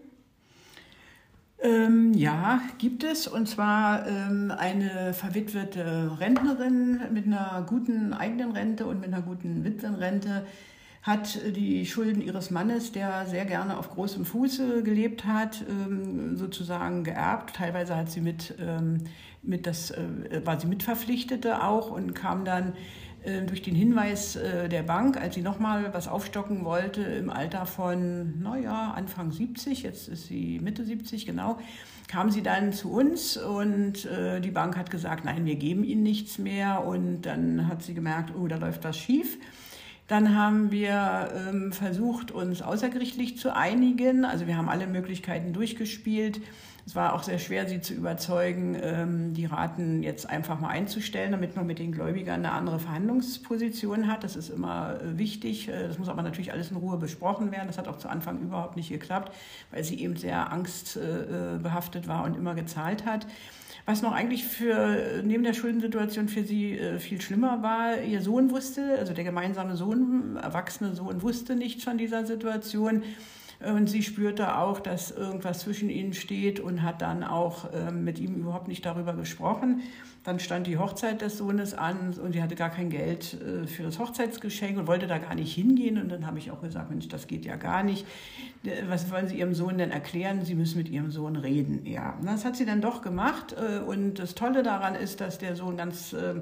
Ähm, 1.62 2.13
ja, 2.13 2.62
gibt 2.80 3.03
es. 3.03 3.27
Und 3.27 3.48
zwar 3.48 4.08
ähm, 4.08 4.51
eine 4.56 5.13
verwitwete 5.13 6.18
Rentnerin 6.20 7.01
mit 7.13 7.27
einer 7.27 7.63
guten 7.68 8.13
eigenen 8.13 8.51
Rente 8.51 8.88
und 8.88 9.00
mit 9.00 9.13
einer 9.13 9.22
guten 9.22 9.63
Witwenrente 9.63 10.46
hat 11.03 11.39
die 11.56 11.86
Schulden 11.86 12.22
ihres 12.22 12.51
Mannes, 12.51 12.91
der 12.91 13.25
sehr 13.25 13.46
gerne 13.46 13.77
auf 13.77 13.89
großem 13.89 14.25
Fuße 14.25 14.84
gelebt 14.84 15.25
hat, 15.25 15.63
ähm, 15.68 16.36
sozusagen 16.36 17.03
geerbt. 17.03 17.56
Teilweise 17.56 17.96
hat 17.96 18.10
sie 18.10 18.22
mit, 18.22 18.56
ähm, 18.60 19.03
mit 19.41 19.65
das, 19.65 19.91
äh, 19.91 20.41
war 20.44 20.60
sie 20.60 20.68
Mitverpflichtete 20.68 21.63
auch 21.63 21.91
und 21.91 22.13
kam 22.13 22.46
dann 22.46 22.74
durch 23.45 23.61
den 23.61 23.75
Hinweis 23.75 24.35
äh, 24.35 24.67
der 24.67 24.83
Bank, 24.83 25.17
als 25.17 25.35
sie 25.35 25.41
nochmal 25.41 25.93
was 25.93 26.07
aufstocken 26.07 26.65
wollte, 26.65 27.01
im 27.01 27.29
Alter 27.29 27.65
von, 27.65 28.41
naja, 28.41 28.93
Anfang 28.95 29.31
70, 29.31 29.83
jetzt 29.83 30.07
ist 30.07 30.27
sie 30.27 30.59
Mitte 30.59 30.83
70, 30.83 31.25
genau, 31.25 31.59
kam 32.11 32.29
sie 32.29 32.43
dann 32.43 32.73
zu 32.73 32.91
uns 32.91 33.37
und 33.37 34.05
äh, 34.05 34.41
die 34.41 34.51
Bank 34.51 34.75
hat 34.75 34.91
gesagt, 34.91 35.23
nein, 35.23 35.45
wir 35.45 35.55
geben 35.55 35.85
ihnen 35.85 36.03
nichts 36.03 36.37
mehr. 36.37 36.83
Und 36.85 37.21
dann 37.21 37.67
hat 37.67 37.83
sie 37.83 37.93
gemerkt, 37.93 38.33
oh, 38.35 38.47
da 38.47 38.57
läuft 38.57 38.83
was 38.83 38.97
schief. 38.97 39.37
Dann 40.07 40.35
haben 40.35 40.71
wir 40.71 41.29
ähm, 41.33 41.71
versucht, 41.71 42.31
uns 42.31 42.61
außergerichtlich 42.61 43.37
zu 43.37 43.55
einigen. 43.55 44.25
Also 44.25 44.45
wir 44.45 44.57
haben 44.57 44.67
alle 44.67 44.87
Möglichkeiten 44.87 45.53
durchgespielt. 45.53 46.41
Es 46.91 46.95
war 46.98 47.13
auch 47.13 47.24
sehr 47.24 47.39
schwer, 47.39 47.69
sie 47.69 47.79
zu 47.79 47.93
überzeugen, 47.93 48.77
ähm, 48.83 49.33
die 49.33 49.45
Raten 49.45 50.03
jetzt 50.03 50.29
einfach 50.29 50.60
mal 50.60 50.67
einzustellen, 50.67 51.31
damit 51.31 51.55
man 51.55 51.65
mit 51.65 51.79
den 51.79 51.93
Gläubigern 51.93 52.43
eine 52.43 52.51
andere 52.51 52.79
Verhandlungsposition 52.79 54.12
hat. 54.12 54.25
Das 54.25 54.36
ist 54.36 54.50
immer 54.50 55.00
äh, 55.01 55.17
wichtig. 55.17 55.69
Äh, 55.69 55.88
das 55.88 56.00
muss 56.00 56.10
aber 56.10 56.21
natürlich 56.21 56.51
alles 56.51 56.69
in 56.69 56.75
Ruhe 56.75 56.98
besprochen 56.98 57.53
werden. 57.53 57.67
Das 57.67 57.77
hat 57.77 57.88
auch 57.88 57.98
zu 57.98 58.10
Anfang 58.10 58.41
überhaupt 58.41 58.75
nicht 58.75 58.89
geklappt, 58.89 59.33
weil 59.71 59.86
sie 59.86 60.01
eben 60.01 60.17
sehr 60.17 60.51
angstbehaftet 60.51 62.10
war 62.10 62.25
und 62.25 62.36
immer 62.36 62.55
gezahlt 62.55 63.05
hat. 63.05 63.25
Was 63.86 64.01
noch 64.01 64.12
eigentlich 64.12 64.43
für 64.43 65.24
neben 65.24 65.45
der 65.45 65.53
Schuldensituation 65.53 66.27
für 66.27 66.43
sie 66.43 66.77
äh, 66.77 67.00
viel 67.00 67.21
schlimmer 67.21 67.63
war, 67.63 68.01
ihr 68.01 68.21
Sohn 68.21 68.51
wusste, 68.51 68.98
also 69.00 69.13
der 69.13 69.24
gemeinsame 69.24 69.77
Sohn, 69.77 70.36
erwachsene 70.36 70.93
Sohn 70.93 71.21
wusste 71.21 71.55
nichts 71.55 71.86
von 71.86 71.98
dieser 71.98 72.25
Situation. 72.25 73.03
Und 73.70 73.88
sie 73.88 74.01
spürte 74.01 74.58
auch, 74.58 74.80
dass 74.80 75.12
irgendwas 75.12 75.60
zwischen 75.60 75.89
ihnen 75.89 76.13
steht 76.13 76.60
und 76.60 76.82
hat 76.82 77.01
dann 77.01 77.24
auch 77.24 77.70
ähm, 77.74 78.03
mit 78.03 78.18
ihm 78.18 78.36
überhaupt 78.36 78.68
nicht 78.68 78.86
darüber 78.86 79.13
gesprochen. 79.13 79.82
Dann 80.24 80.39
stand 80.39 80.68
die 80.68 80.77
Hochzeit 80.77 81.22
des 81.22 81.38
Sohnes 81.38 81.74
an 81.74 82.13
und 82.13 82.34
sie 82.34 82.41
hatte 82.41 82.56
gar 82.56 82.70
kein 82.70 82.89
Geld 82.89 83.38
äh, 83.41 83.68
für 83.68 83.84
das 83.84 84.00
Hochzeitsgeschenk 84.00 84.80
und 84.80 84.88
wollte 84.88 85.06
da 85.06 85.20
gar 85.20 85.36
nicht 85.36 85.53
hingehen. 85.53 86.00
Und 86.00 86.10
dann 86.10 86.25
habe 86.25 86.39
ich 86.39 86.50
auch 86.50 86.62
gesagt, 86.62 86.89
Mensch, 86.89 87.08
das 87.08 87.27
geht 87.27 87.46
ja 87.46 87.56
gar 87.56 87.84
nicht. 87.84 88.06
Was 88.88 89.12
wollen 89.12 89.27
Sie 89.27 89.38
Ihrem 89.38 89.53
Sohn 89.53 89.77
denn 89.77 89.91
erklären? 89.91 90.44
Sie 90.44 90.56
müssen 90.56 90.77
mit 90.77 90.89
Ihrem 90.89 91.12
Sohn 91.12 91.36
reden. 91.36 91.86
Ja, 91.86 92.18
das 92.24 92.46
hat 92.46 92.56
sie 92.56 92.65
dann 92.65 92.82
doch 92.82 93.01
gemacht. 93.01 93.56
Äh, 93.58 93.80
und 93.80 94.15
das 94.15 94.34
Tolle 94.34 94.63
daran 94.63 94.96
ist, 94.96 95.22
dass 95.22 95.38
der 95.38 95.56
Sohn 95.56 95.77
ganz 95.77 96.13
äh, 96.13 96.41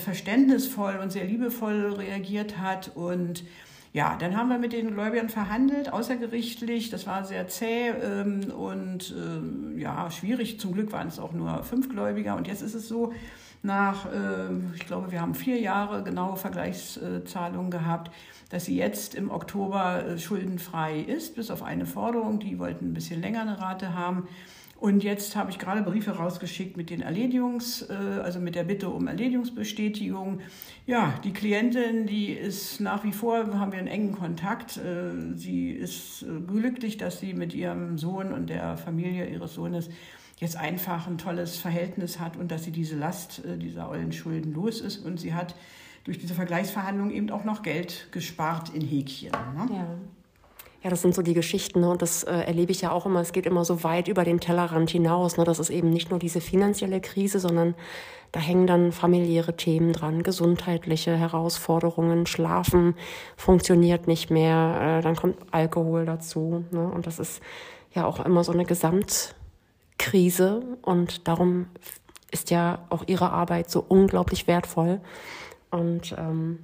verständnisvoll 0.00 0.98
und 1.02 1.10
sehr 1.10 1.24
liebevoll 1.24 1.94
reagiert 1.94 2.58
hat 2.58 2.92
und 2.94 3.44
ja, 3.92 4.16
dann 4.16 4.36
haben 4.36 4.48
wir 4.48 4.58
mit 4.58 4.72
den 4.72 4.94
Gläubigern 4.94 5.28
verhandelt, 5.28 5.92
außergerichtlich. 5.92 6.90
Das 6.90 7.06
war 7.06 7.24
sehr 7.24 7.48
zäh 7.48 7.88
ähm, 7.88 8.50
und 8.50 9.12
äh, 9.16 9.80
ja, 9.80 10.10
schwierig. 10.10 10.60
Zum 10.60 10.72
Glück 10.74 10.92
waren 10.92 11.08
es 11.08 11.18
auch 11.18 11.32
nur 11.32 11.64
fünf 11.64 11.88
Gläubiger. 11.88 12.36
Und 12.36 12.46
jetzt 12.46 12.62
ist 12.62 12.74
es 12.74 12.86
so, 12.86 13.12
nach, 13.62 14.06
äh, 14.06 14.54
ich 14.74 14.86
glaube, 14.86 15.10
wir 15.10 15.20
haben 15.20 15.34
vier 15.34 15.60
Jahre 15.60 16.02
genaue 16.04 16.36
Vergleichszahlungen 16.36 17.70
gehabt, 17.70 18.10
dass 18.50 18.64
sie 18.64 18.76
jetzt 18.76 19.14
im 19.14 19.30
Oktober 19.30 20.06
äh, 20.06 20.18
schuldenfrei 20.18 21.00
ist, 21.00 21.34
bis 21.34 21.50
auf 21.50 21.62
eine 21.62 21.84
Forderung. 21.84 22.38
Die 22.38 22.58
wollten 22.58 22.90
ein 22.90 22.94
bisschen 22.94 23.20
länger 23.20 23.42
eine 23.42 23.60
Rate 23.60 23.94
haben. 23.94 24.28
Und 24.80 25.04
jetzt 25.04 25.36
habe 25.36 25.50
ich 25.50 25.58
gerade 25.58 25.82
Briefe 25.82 26.12
rausgeschickt 26.12 26.78
mit 26.78 26.88
den 26.88 27.02
Erledigungs, 27.02 27.82
äh, 27.90 27.92
also 27.92 28.40
mit 28.40 28.54
der 28.54 28.64
Bitte 28.64 28.88
um 28.88 29.08
Erledigungsbestätigung. 29.08 30.40
Ja, 30.86 31.14
die 31.22 31.34
Klientin, 31.34 32.06
die 32.06 32.32
ist 32.32 32.80
nach 32.80 33.04
wie 33.04 33.12
vor, 33.12 33.46
haben 33.58 33.72
wir 33.72 33.78
einen 33.78 33.88
engen 33.88 34.12
Kontakt. 34.12 34.78
Äh, 34.78 35.36
sie 35.36 35.70
ist 35.70 36.22
äh, 36.22 36.40
glücklich, 36.40 36.96
dass 36.96 37.20
sie 37.20 37.34
mit 37.34 37.52
ihrem 37.52 37.98
Sohn 37.98 38.32
und 38.32 38.48
der 38.48 38.78
Familie 38.78 39.28
ihres 39.28 39.52
Sohnes 39.52 39.90
jetzt 40.38 40.56
einfach 40.56 41.06
ein 41.06 41.18
tolles 41.18 41.58
Verhältnis 41.58 42.18
hat 42.18 42.38
und 42.38 42.50
dass 42.50 42.64
sie 42.64 42.72
diese 42.72 42.96
Last 42.96 43.42
dieser 43.44 43.90
ollen 43.90 44.10
Schulden 44.10 44.54
los 44.54 44.80
ist. 44.80 45.04
Und 45.04 45.20
sie 45.20 45.34
hat 45.34 45.54
durch 46.04 46.16
diese 46.16 46.32
Vergleichsverhandlungen 46.32 47.14
eben 47.14 47.28
auch 47.28 47.44
noch 47.44 47.62
Geld 47.62 48.08
gespart 48.12 48.70
in 48.70 48.80
Häkchen. 48.80 49.32
Ne? 49.54 49.68
Ja. 49.70 49.98
Ja, 50.82 50.88
das 50.88 51.02
sind 51.02 51.14
so 51.14 51.20
die 51.20 51.34
Geschichten 51.34 51.80
ne? 51.80 51.90
und 51.90 52.00
das 52.00 52.24
äh, 52.24 52.32
erlebe 52.32 52.72
ich 52.72 52.80
ja 52.80 52.90
auch 52.90 53.04
immer. 53.04 53.20
Es 53.20 53.32
geht 53.32 53.44
immer 53.44 53.66
so 53.66 53.84
weit 53.84 54.08
über 54.08 54.24
den 54.24 54.40
Tellerrand 54.40 54.88
hinaus. 54.88 55.36
Ne? 55.36 55.44
Das 55.44 55.58
ist 55.58 55.68
eben 55.68 55.90
nicht 55.90 56.08
nur 56.08 56.18
diese 56.18 56.40
finanzielle 56.40 57.02
Krise, 57.02 57.38
sondern 57.38 57.74
da 58.32 58.40
hängen 58.40 58.66
dann 58.66 58.92
familiäre 58.92 59.56
Themen 59.56 59.92
dran, 59.92 60.22
gesundheitliche 60.22 61.16
Herausforderungen, 61.16 62.26
Schlafen 62.26 62.94
funktioniert 63.36 64.06
nicht 64.06 64.30
mehr, 64.30 65.00
äh, 65.00 65.02
dann 65.02 65.16
kommt 65.16 65.36
Alkohol 65.50 66.06
dazu. 66.06 66.64
Ne? 66.70 66.88
Und 66.88 67.06
das 67.06 67.18
ist 67.18 67.42
ja 67.92 68.06
auch 68.06 68.24
immer 68.24 68.42
so 68.44 68.52
eine 68.52 68.64
Gesamtkrise 68.64 70.62
und 70.82 71.26
darum 71.28 71.66
ist 72.30 72.50
ja 72.50 72.86
auch 72.88 73.02
ihre 73.06 73.30
Arbeit 73.30 73.68
so 73.68 73.84
unglaublich 73.86 74.46
wertvoll. 74.46 75.00
Und 75.70 76.14
ähm, 76.16 76.60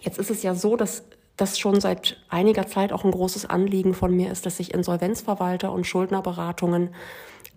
jetzt 0.00 0.18
ist 0.18 0.30
es 0.30 0.42
ja 0.42 0.54
so, 0.54 0.76
dass 0.76 1.04
das 1.36 1.58
schon 1.58 1.80
seit 1.80 2.18
einiger 2.28 2.66
Zeit 2.66 2.92
auch 2.92 3.04
ein 3.04 3.10
großes 3.10 3.46
Anliegen 3.46 3.94
von 3.94 4.14
mir 4.14 4.30
ist, 4.30 4.46
dass 4.46 4.56
sich 4.56 4.72
Insolvenzverwalter 4.72 5.70
und 5.70 5.86
Schuldnerberatungen 5.86 6.90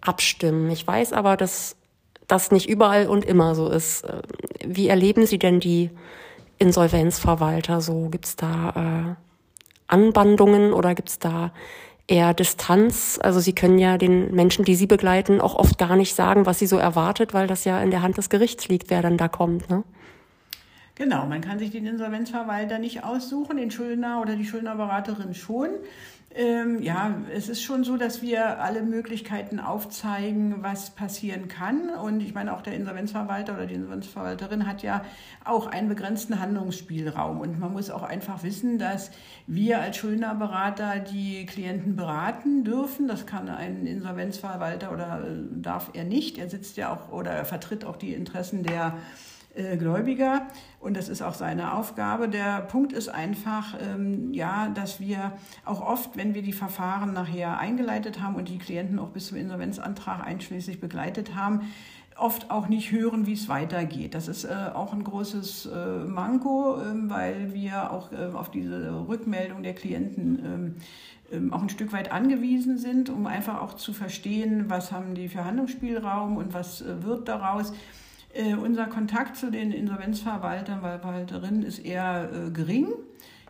abstimmen. 0.01 0.69
Ich 0.71 0.85
weiß 0.85 1.13
aber, 1.13 1.37
dass 1.37 1.75
das 2.27 2.51
nicht 2.51 2.69
überall 2.69 3.07
und 3.07 3.25
immer 3.25 3.55
so 3.55 3.69
ist. 3.69 4.03
Äh, 4.03 4.21
wie 4.65 4.87
erleben 4.87 5.25
Sie 5.25 5.39
denn 5.39 5.59
die 5.59 5.89
Insolvenzverwalter 6.57 7.81
so? 7.81 8.09
Gibt 8.09 8.25
es 8.25 8.35
da 8.35 9.15
äh, 9.15 9.15
Anbandungen 9.87 10.73
oder 10.73 10.93
gibt 10.93 11.09
es 11.09 11.19
da 11.19 11.51
eher 12.07 12.33
Distanz? 12.33 13.19
Also 13.21 13.39
Sie 13.39 13.53
können 13.53 13.79
ja 13.79 13.97
den 13.97 14.33
Menschen, 14.33 14.65
die 14.65 14.75
Sie 14.75 14.87
begleiten, 14.87 15.41
auch 15.41 15.55
oft 15.55 15.77
gar 15.77 15.95
nicht 15.95 16.15
sagen, 16.15 16.45
was 16.45 16.59
sie 16.59 16.67
so 16.67 16.77
erwartet, 16.77 17.33
weil 17.33 17.47
das 17.47 17.65
ja 17.65 17.81
in 17.81 17.91
der 17.91 18.01
Hand 18.01 18.17
des 18.17 18.29
Gerichts 18.29 18.67
liegt, 18.67 18.89
wer 18.89 19.01
dann 19.01 19.17
da 19.17 19.27
kommt. 19.27 19.69
Ne? 19.69 19.83
Genau, 20.99 21.25
man 21.25 21.39
kann 21.39 21.59
sich 21.59 21.71
den 21.71 21.85
Insolvenzverwalter 21.85 22.77
nicht 22.77 23.05
aussuchen, 23.05 23.55
den 23.55 23.71
Schuldner 23.71 24.19
oder 24.21 24.35
die 24.35 24.43
Schuldnerberaterin 24.43 25.33
schon. 25.33 25.69
Ähm, 26.35 26.81
ja, 26.81 27.15
es 27.33 27.47
ist 27.47 27.63
schon 27.63 27.85
so, 27.85 27.95
dass 27.95 28.21
wir 28.21 28.59
alle 28.59 28.83
Möglichkeiten 28.83 29.61
aufzeigen, 29.61 30.61
was 30.61 30.89
passieren 30.89 31.47
kann. 31.47 31.89
Und 31.89 32.19
ich 32.19 32.33
meine, 32.33 32.53
auch 32.53 32.61
der 32.61 32.73
Insolvenzverwalter 32.73 33.53
oder 33.53 33.65
die 33.65 33.75
Insolvenzverwalterin 33.75 34.67
hat 34.67 34.83
ja 34.83 35.05
auch 35.45 35.67
einen 35.67 35.87
begrenzten 35.87 36.41
Handlungsspielraum. 36.41 37.39
Und 37.39 37.61
man 37.61 37.71
muss 37.71 37.89
auch 37.89 38.03
einfach 38.03 38.43
wissen, 38.43 38.77
dass 38.77 39.09
wir 39.47 39.79
als 39.79 39.95
Schuldnerberater 39.95 40.99
die 40.99 41.45
Klienten 41.45 41.95
beraten 41.95 42.65
dürfen. 42.65 43.07
Das 43.07 43.25
kann 43.25 43.47
ein 43.47 43.85
Insolvenzverwalter 43.85 44.91
oder 44.91 45.23
darf 45.49 45.91
er 45.93 46.03
nicht. 46.03 46.37
Er 46.37 46.49
sitzt 46.49 46.75
ja 46.75 46.93
auch 46.93 47.09
oder 47.13 47.31
er 47.31 47.45
vertritt 47.45 47.85
auch 47.85 47.95
die 47.95 48.13
Interessen 48.13 48.63
der 48.63 48.97
äh, 49.59 49.77
Gläubiger 49.77 50.47
und 50.79 50.95
das 50.95 51.09
ist 51.09 51.21
auch 51.21 51.33
seine 51.33 51.73
Aufgabe. 51.73 52.29
Der 52.29 52.61
Punkt 52.61 52.93
ist 52.93 53.09
einfach, 53.09 53.75
ähm, 53.79 54.33
ja, 54.33 54.69
dass 54.69 54.99
wir 54.99 55.33
auch 55.65 55.81
oft, 55.81 56.17
wenn 56.17 56.33
wir 56.33 56.41
die 56.41 56.53
Verfahren 56.53 57.13
nachher 57.13 57.59
eingeleitet 57.59 58.21
haben 58.21 58.35
und 58.35 58.49
die 58.49 58.57
Klienten 58.57 58.97
auch 58.99 59.09
bis 59.09 59.27
zum 59.27 59.37
Insolvenzantrag 59.37 60.25
einschließlich 60.25 60.79
begleitet 60.79 61.35
haben, 61.35 61.61
oft 62.15 62.51
auch 62.51 62.67
nicht 62.67 62.91
hören, 62.91 63.27
wie 63.27 63.33
es 63.33 63.47
weitergeht. 63.49 64.13
Das 64.13 64.27
ist 64.27 64.43
äh, 64.43 64.71
auch 64.73 64.93
ein 64.93 65.03
großes 65.03 65.67
äh, 65.67 66.05
Manko, 66.05 66.77
äh, 66.77 67.09
weil 67.09 67.53
wir 67.53 67.91
auch 67.91 68.11
äh, 68.11 68.33
auf 68.33 68.51
diese 68.51 69.07
Rückmeldung 69.07 69.63
der 69.63 69.73
Klienten 69.73 70.39
ähm, 70.45 70.75
ähm, 71.31 71.53
auch 71.53 71.61
ein 71.61 71.69
Stück 71.69 71.93
weit 71.93 72.11
angewiesen 72.11 72.77
sind, 72.77 73.09
um 73.09 73.27
einfach 73.27 73.61
auch 73.61 73.75
zu 73.75 73.93
verstehen, 73.93 74.65
was 74.67 74.91
haben 74.91 75.15
die 75.15 75.29
für 75.29 75.45
Handlungsspielraum 75.45 76.37
und 76.37 76.53
was 76.53 76.81
äh, 76.81 77.03
wird 77.03 77.27
daraus. 77.27 77.73
Äh, 78.33 78.55
unser 78.55 78.85
Kontakt 78.85 79.37
zu 79.37 79.51
den 79.51 79.71
Insolvenzverwaltern, 79.71 80.81
Verwalterinnen 80.81 81.63
ist 81.63 81.79
eher 81.79 82.29
äh, 82.31 82.51
gering. 82.51 82.87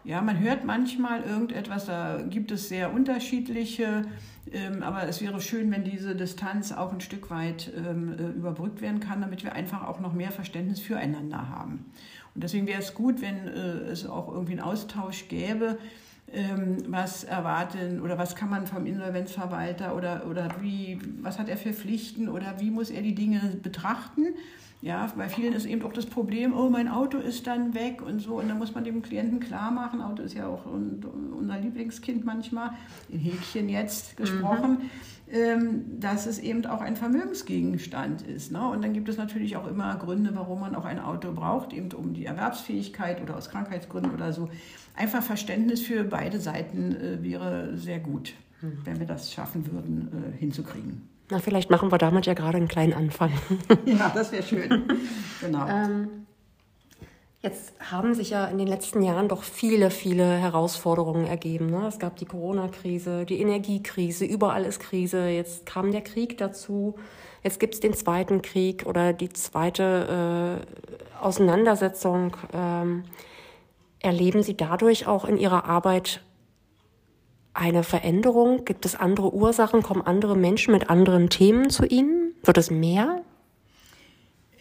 Ja, 0.05 0.21
man 0.21 0.39
hört 0.39 0.63
manchmal 0.63 1.23
irgendetwas, 1.23 1.85
da 1.85 2.21
gibt 2.21 2.51
es 2.51 2.69
sehr 2.69 2.93
unterschiedliche 2.93 4.05
Ähm, 4.51 4.83
aber 4.83 5.07
es 5.07 5.21
wäre 5.21 5.41
schön, 5.41 5.71
wenn 5.71 5.83
diese 5.83 6.15
Distanz 6.15 6.71
auch 6.71 6.91
ein 6.91 7.01
Stück 7.01 7.29
weit 7.29 7.71
ähm, 7.75 8.13
äh, 8.17 8.37
überbrückt 8.37 8.81
werden 8.81 8.99
kann, 8.99 9.21
damit 9.21 9.43
wir 9.43 9.53
einfach 9.53 9.87
auch 9.87 9.99
noch 9.99 10.13
mehr 10.13 10.31
Verständnis 10.31 10.79
füreinander 10.79 11.49
haben. 11.49 11.85
Und 12.33 12.43
deswegen 12.43 12.67
wäre 12.67 12.79
es 12.79 12.93
gut, 12.93 13.21
wenn 13.21 13.47
äh, 13.47 13.91
es 13.91 14.05
auch 14.07 14.31
irgendwie 14.31 14.53
einen 14.53 14.61
Austausch 14.61 15.27
gäbe, 15.27 15.77
was 16.87 17.23
erwarten 17.23 18.01
oder 18.01 18.17
was 18.17 18.35
kann 18.35 18.49
man 18.49 18.67
vom 18.67 18.85
Insolvenzverwalter 18.85 19.95
oder, 19.95 20.27
oder 20.29 20.49
wie, 20.61 20.99
was 21.21 21.39
hat 21.39 21.49
er 21.49 21.57
für 21.57 21.73
Pflichten 21.73 22.29
oder 22.29 22.59
wie 22.59 22.71
muss 22.71 22.89
er 22.89 23.01
die 23.01 23.15
Dinge 23.15 23.39
betrachten. 23.61 24.27
Ja, 24.81 25.11
bei 25.17 25.27
vielen 25.27 25.51
ist 25.51 25.65
eben 25.65 25.83
auch 25.83 25.91
das 25.91 26.05
Problem, 26.05 26.57
oh, 26.57 26.69
mein 26.69 26.87
Auto 26.87 27.17
ist 27.17 27.47
dann 27.47 27.73
weg 27.73 28.01
und 28.01 28.21
so. 28.21 28.35
Und 28.35 28.47
dann 28.47 28.57
muss 28.57 28.73
man 28.73 28.85
dem 28.85 29.01
Klienten 29.01 29.41
klar 29.41 29.71
machen, 29.71 30.01
Auto 30.01 30.23
ist 30.23 30.35
ja 30.35 30.47
auch 30.47 30.65
unser 30.65 31.59
Lieblingskind 31.59 32.23
manchmal, 32.23 32.71
in 33.09 33.19
Häkchen 33.19 33.67
jetzt 33.67 34.15
gesprochen, 34.15 34.71
mhm. 34.71 34.89
Ähm, 35.31 35.99
dass 35.99 36.25
es 36.25 36.39
eben 36.39 36.65
auch 36.65 36.81
ein 36.81 36.95
Vermögensgegenstand 36.95 38.23
ist. 38.23 38.51
Ne? 38.51 38.67
Und 38.67 38.83
dann 38.83 38.93
gibt 38.93 39.09
es 39.09 39.17
natürlich 39.17 39.57
auch 39.57 39.67
immer 39.67 39.95
Gründe, 39.97 40.31
warum 40.33 40.59
man 40.59 40.73
auch 40.73 40.85
ein 40.85 40.99
Auto 40.99 41.31
braucht, 41.33 41.71
eben 41.71 41.91
um 41.91 42.13
die 42.13 42.25
Erwerbsfähigkeit 42.25 43.21
oder 43.21 43.37
aus 43.37 43.51
Krankheitsgründen 43.51 44.11
oder 44.11 44.33
so. 44.33 44.49
Einfach 44.95 45.21
Verständnis 45.21 45.81
für 45.81 46.03
beide 46.03 46.39
Seiten 46.39 46.95
äh, 46.95 47.21
wäre 47.21 47.77
sehr 47.77 47.99
gut, 47.99 48.33
mhm. 48.61 48.79
wenn 48.85 48.99
wir 48.99 49.05
das 49.05 49.31
schaffen 49.31 49.71
würden, 49.71 50.33
äh, 50.33 50.37
hinzukriegen. 50.37 51.07
Na, 51.29 51.37
vielleicht 51.37 51.69
machen 51.69 51.91
wir 51.91 51.99
damit 51.99 52.25
ja 52.25 52.33
gerade 52.33 52.57
einen 52.57 52.67
kleinen 52.67 52.93
Anfang. 52.93 53.31
ja, 53.85 54.11
das 54.11 54.31
wäre 54.31 54.41
schön. 54.41 54.83
genau. 55.41 55.67
Ähm, 55.67 56.25
jetzt 57.41 57.73
haben 57.79 58.13
sich 58.13 58.31
ja 58.31 58.45
in 58.45 58.57
den 58.57 58.67
letzten 58.67 59.01
Jahren 59.01 59.29
doch 59.29 59.43
viele, 59.43 59.91
viele 59.91 60.25
Herausforderungen 60.25 61.25
ergeben. 61.25 61.69
Ne? 61.69 61.87
Es 61.87 61.99
gab 61.99 62.17
die 62.17 62.25
Corona-Krise, 62.25 63.25
die 63.25 63.39
Energiekrise, 63.39 64.25
überall 64.25 64.65
ist 64.65 64.79
Krise. 64.79 65.29
Jetzt 65.29 65.65
kam 65.65 65.91
der 65.91 66.01
Krieg 66.01 66.37
dazu. 66.37 66.95
Jetzt 67.43 67.59
gibt 67.59 67.75
es 67.75 67.79
den 67.79 67.93
zweiten 67.93 68.41
Krieg 68.41 68.85
oder 68.85 69.13
die 69.13 69.29
zweite 69.29 70.65
äh, 70.67 71.23
Auseinandersetzung. 71.23 72.35
Ähm, 72.53 73.03
erleben 74.01 74.43
Sie 74.43 74.57
dadurch 74.57 75.07
auch 75.07 75.23
in 75.23 75.37
Ihrer 75.37 75.65
Arbeit 75.65 76.21
eine 77.53 77.83
Veränderung? 77.83 78.65
Gibt 78.65 78.85
es 78.85 78.95
andere 78.95 79.33
Ursachen? 79.33 79.81
Kommen 79.83 80.01
andere 80.01 80.35
Menschen 80.35 80.73
mit 80.73 80.89
anderen 80.89 81.29
Themen 81.29 81.69
zu 81.69 81.85
Ihnen? 81.85 82.33
Wird 82.43 82.57
es 82.57 82.69
mehr? 82.69 83.21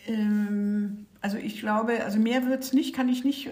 Ähm, 0.06 0.97
also 1.20 1.36
ich 1.36 1.60
glaube, 1.60 2.04
also 2.04 2.18
mehr 2.18 2.46
wird 2.46 2.62
es 2.62 2.72
nicht, 2.72 2.94
kann 2.94 3.08
ich 3.08 3.24
nicht 3.24 3.46
äh, 3.46 3.50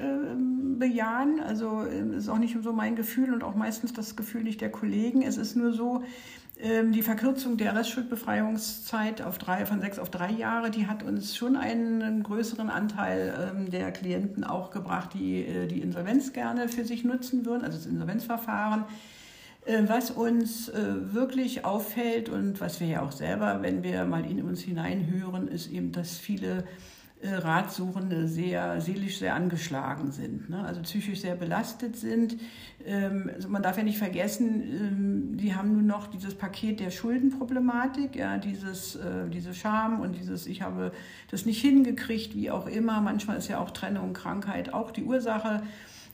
bejahen. 0.78 1.40
Also 1.40 1.82
äh, 1.82 2.16
ist 2.16 2.28
auch 2.28 2.38
nicht 2.38 2.56
so 2.62 2.72
mein 2.72 2.96
Gefühl 2.96 3.32
und 3.34 3.42
auch 3.42 3.54
meistens 3.54 3.92
das 3.92 4.16
Gefühl 4.16 4.42
nicht 4.42 4.60
der 4.60 4.70
Kollegen. 4.70 5.22
Es 5.22 5.36
ist 5.36 5.56
nur 5.56 5.72
so, 5.72 6.04
ähm, 6.58 6.92
die 6.92 7.02
Verkürzung 7.02 7.58
der 7.58 7.76
Restschuldbefreiungszeit 7.76 9.20
auf 9.20 9.36
drei, 9.36 9.66
von 9.66 9.80
sechs 9.80 9.98
auf 9.98 10.10
drei 10.10 10.30
Jahre, 10.30 10.70
die 10.70 10.86
hat 10.86 11.02
uns 11.02 11.36
schon 11.36 11.54
einen 11.54 12.22
größeren 12.22 12.70
Anteil 12.70 13.52
ähm, 13.54 13.70
der 13.70 13.92
Klienten 13.92 14.42
auch 14.42 14.70
gebracht, 14.70 15.10
die 15.12 15.44
äh, 15.44 15.66
die 15.66 15.82
Insolvenz 15.82 16.32
gerne 16.32 16.68
für 16.68 16.84
sich 16.84 17.04
nutzen 17.04 17.44
würden, 17.44 17.62
also 17.62 17.76
das 17.76 17.86
Insolvenzverfahren. 17.86 18.84
Äh, 19.66 19.82
was 19.86 20.10
uns 20.10 20.70
äh, 20.70 21.12
wirklich 21.12 21.66
auffällt 21.66 22.30
und 22.30 22.58
was 22.60 22.80
wir 22.80 22.86
ja 22.86 23.02
auch 23.02 23.12
selber, 23.12 23.60
wenn 23.60 23.82
wir 23.82 24.06
mal 24.06 24.24
in 24.24 24.42
uns 24.42 24.62
hineinhören, 24.62 25.48
ist 25.48 25.70
eben, 25.70 25.92
dass 25.92 26.16
viele 26.16 26.64
Ratsuchende 27.22 28.28
sehr 28.28 28.80
seelisch 28.80 29.18
sehr 29.18 29.34
angeschlagen 29.34 30.12
sind, 30.12 30.50
ne? 30.50 30.62
also 30.64 30.82
psychisch 30.82 31.20
sehr 31.20 31.34
belastet 31.34 31.96
sind. 31.96 32.36
Ähm, 32.84 33.30
also 33.34 33.48
man 33.48 33.62
darf 33.62 33.78
ja 33.78 33.82
nicht 33.82 33.98
vergessen, 33.98 34.62
ähm, 34.62 35.36
die 35.36 35.54
haben 35.54 35.72
nur 35.72 35.82
noch 35.82 36.08
dieses 36.08 36.34
Paket 36.34 36.80
der 36.80 36.90
Schuldenproblematik, 36.90 38.16
ja, 38.16 38.38
dieses, 38.38 38.98
diese 39.32 39.54
Scham 39.54 40.00
und 40.00 40.16
dieses 40.16 40.46
Ich 40.46 40.62
habe 40.62 40.92
das 41.30 41.46
nicht 41.46 41.60
hingekriegt, 41.60 42.34
wie 42.34 42.50
auch 42.50 42.66
immer. 42.66 43.00
Manchmal 43.00 43.38
ist 43.38 43.48
ja 43.48 43.60
auch 43.60 43.70
Trennung, 43.70 44.12
Krankheit 44.12 44.72
auch 44.72 44.90
die 44.90 45.04
Ursache 45.04 45.62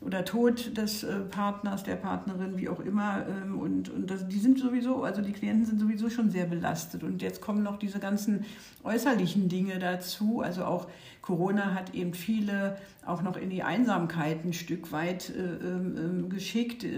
oder 0.04 0.24
Tod 0.24 0.76
des 0.76 1.04
äh, 1.04 1.20
Partners, 1.20 1.84
der 1.84 1.96
Partnerin, 1.96 2.58
wie 2.58 2.68
auch 2.68 2.80
immer. 2.80 3.24
Ähm, 3.28 3.58
und 3.58 3.88
und 3.88 4.10
das, 4.10 4.26
die 4.26 4.38
sind 4.38 4.58
sowieso, 4.58 5.04
also 5.04 5.22
die 5.22 5.32
Klienten 5.32 5.64
sind 5.64 5.80
sowieso 5.80 6.10
schon 6.10 6.30
sehr 6.30 6.46
belastet. 6.46 7.02
Und 7.02 7.22
jetzt 7.22 7.40
kommen 7.40 7.62
noch 7.62 7.78
diese 7.78 7.98
ganzen 7.98 8.44
äußerlichen 8.84 9.48
Dinge 9.48 9.78
dazu. 9.78 10.40
Also 10.40 10.64
auch 10.64 10.88
Corona 11.22 11.72
hat 11.74 11.94
eben 11.94 12.14
viele 12.14 12.76
auch 13.06 13.22
noch 13.22 13.36
in 13.36 13.48
die 13.48 13.62
Einsamkeit 13.62 14.44
ein 14.44 14.52
Stück 14.52 14.90
weit 14.90 15.30
äh, 15.30 15.40
äh, 15.40 16.28
geschickt. 16.28 16.82
Äh, 16.82 16.90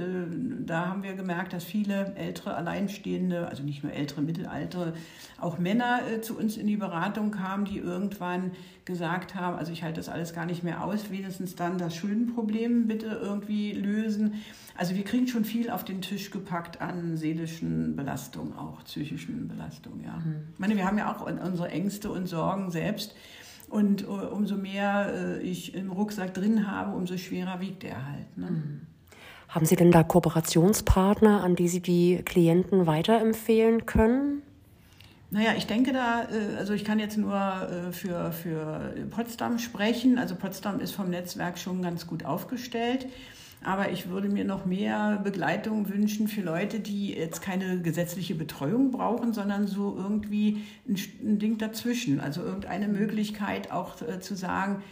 da 0.60 0.86
haben 0.86 1.02
wir 1.02 1.12
gemerkt, 1.12 1.52
dass 1.52 1.64
viele 1.64 2.14
ältere 2.16 2.54
Alleinstehende, 2.54 3.46
also 3.48 3.62
nicht 3.62 3.82
nur 3.84 3.92
ältere, 3.92 4.22
mittelaltere, 4.22 4.94
auch 5.38 5.58
Männer 5.58 6.00
äh, 6.10 6.22
zu 6.22 6.38
uns 6.38 6.56
in 6.56 6.66
die 6.66 6.76
Beratung 6.76 7.30
kamen, 7.30 7.66
die 7.66 7.78
irgendwann 7.78 8.52
gesagt 8.86 9.34
haben, 9.34 9.56
also 9.56 9.72
ich 9.72 9.82
halte 9.82 10.00
das 10.00 10.08
alles 10.08 10.32
gar 10.32 10.46
nicht 10.46 10.62
mehr 10.62 10.84
aus, 10.84 11.10
wenigstens 11.10 11.54
dann 11.54 11.76
das 11.76 11.94
Schuldenproblem 11.94 12.86
bitte 12.86 13.18
irgendwie 13.22 13.72
lösen. 13.72 14.42
Also 14.76 14.94
wir 14.94 15.04
kriegen 15.04 15.28
schon 15.28 15.44
viel 15.44 15.70
auf 15.70 15.84
den 15.84 16.00
Tisch 16.00 16.30
gepackt 16.30 16.80
an 16.80 17.16
seelischen 17.16 17.94
Belastungen, 17.94 18.56
auch 18.56 18.82
psychischen 18.84 19.48
Belastungen. 19.48 20.02
Ja. 20.02 20.16
Mhm. 20.16 20.48
Ich 20.54 20.58
meine, 20.58 20.76
wir 20.76 20.86
haben 20.86 20.98
ja 20.98 21.14
auch 21.14 21.26
unsere 21.26 21.68
Ängste 21.68 22.10
und 22.10 22.26
Sorgen 22.26 22.70
selbst. 22.70 23.14
Und 23.74 24.02
äh, 24.02 24.06
umso 24.06 24.54
mehr 24.54 25.12
äh, 25.12 25.40
ich 25.40 25.74
im 25.74 25.90
Rucksack 25.90 26.32
drin 26.32 26.70
habe, 26.70 26.96
umso 26.96 27.16
schwerer 27.16 27.58
wiegt 27.58 27.82
er 27.82 28.06
halt. 28.06 28.38
Ne? 28.38 28.50
Mhm. 28.50 28.80
Haben 29.48 29.66
Sie 29.66 29.74
denn 29.74 29.90
da 29.90 30.04
Kooperationspartner, 30.04 31.42
an 31.42 31.56
die 31.56 31.66
Sie 31.66 31.80
die 31.80 32.22
Klienten 32.24 32.86
weiterempfehlen 32.86 33.84
können? 33.84 34.42
Naja, 35.32 35.54
ich 35.56 35.66
denke 35.66 35.92
da, 35.92 36.22
äh, 36.22 36.56
also 36.56 36.72
ich 36.72 36.84
kann 36.84 37.00
jetzt 37.00 37.18
nur 37.18 37.90
für, 37.90 38.30
für 38.30 38.94
Potsdam 39.10 39.58
sprechen. 39.58 40.18
Also 40.18 40.36
Potsdam 40.36 40.78
ist 40.78 40.92
vom 40.92 41.10
Netzwerk 41.10 41.58
schon 41.58 41.82
ganz 41.82 42.06
gut 42.06 42.24
aufgestellt. 42.24 43.08
Aber 43.64 43.90
ich 43.90 44.08
würde 44.08 44.28
mir 44.28 44.44
noch 44.44 44.66
mehr 44.66 45.20
Begleitung 45.24 45.88
wünschen 45.88 46.28
für 46.28 46.42
Leute, 46.42 46.80
die 46.80 47.12
jetzt 47.14 47.40
keine 47.40 47.80
gesetzliche 47.80 48.34
Betreuung 48.34 48.90
brauchen, 48.90 49.32
sondern 49.32 49.66
so 49.66 49.96
irgendwie 49.96 50.62
ein, 50.88 50.96
ein 51.22 51.38
Ding 51.38 51.58
dazwischen. 51.58 52.20
Also 52.20 52.42
irgendeine 52.42 52.88
Möglichkeit 52.88 53.72
auch 53.72 54.00
äh, 54.02 54.20
zu 54.20 54.34
sagen, 54.34 54.82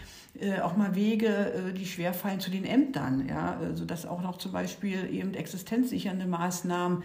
äh, 0.41 0.61
auch 0.61 0.77
mal 0.77 0.95
Wege, 0.95 1.27
äh, 1.27 1.73
die 1.75 1.85
schwerfallen 1.85 2.41
zu 2.41 2.51
den 2.51 2.65
Ämtern, 2.65 3.29
ja, 3.29 3.59
sodass 3.75 4.07
also 4.07 4.17
auch 4.17 4.23
noch 4.23 4.39
zum 4.39 4.53
Beispiel 4.53 5.09
eben 5.13 5.35
existenzsichernde 5.35 6.27
Maßnahmen 6.27 7.03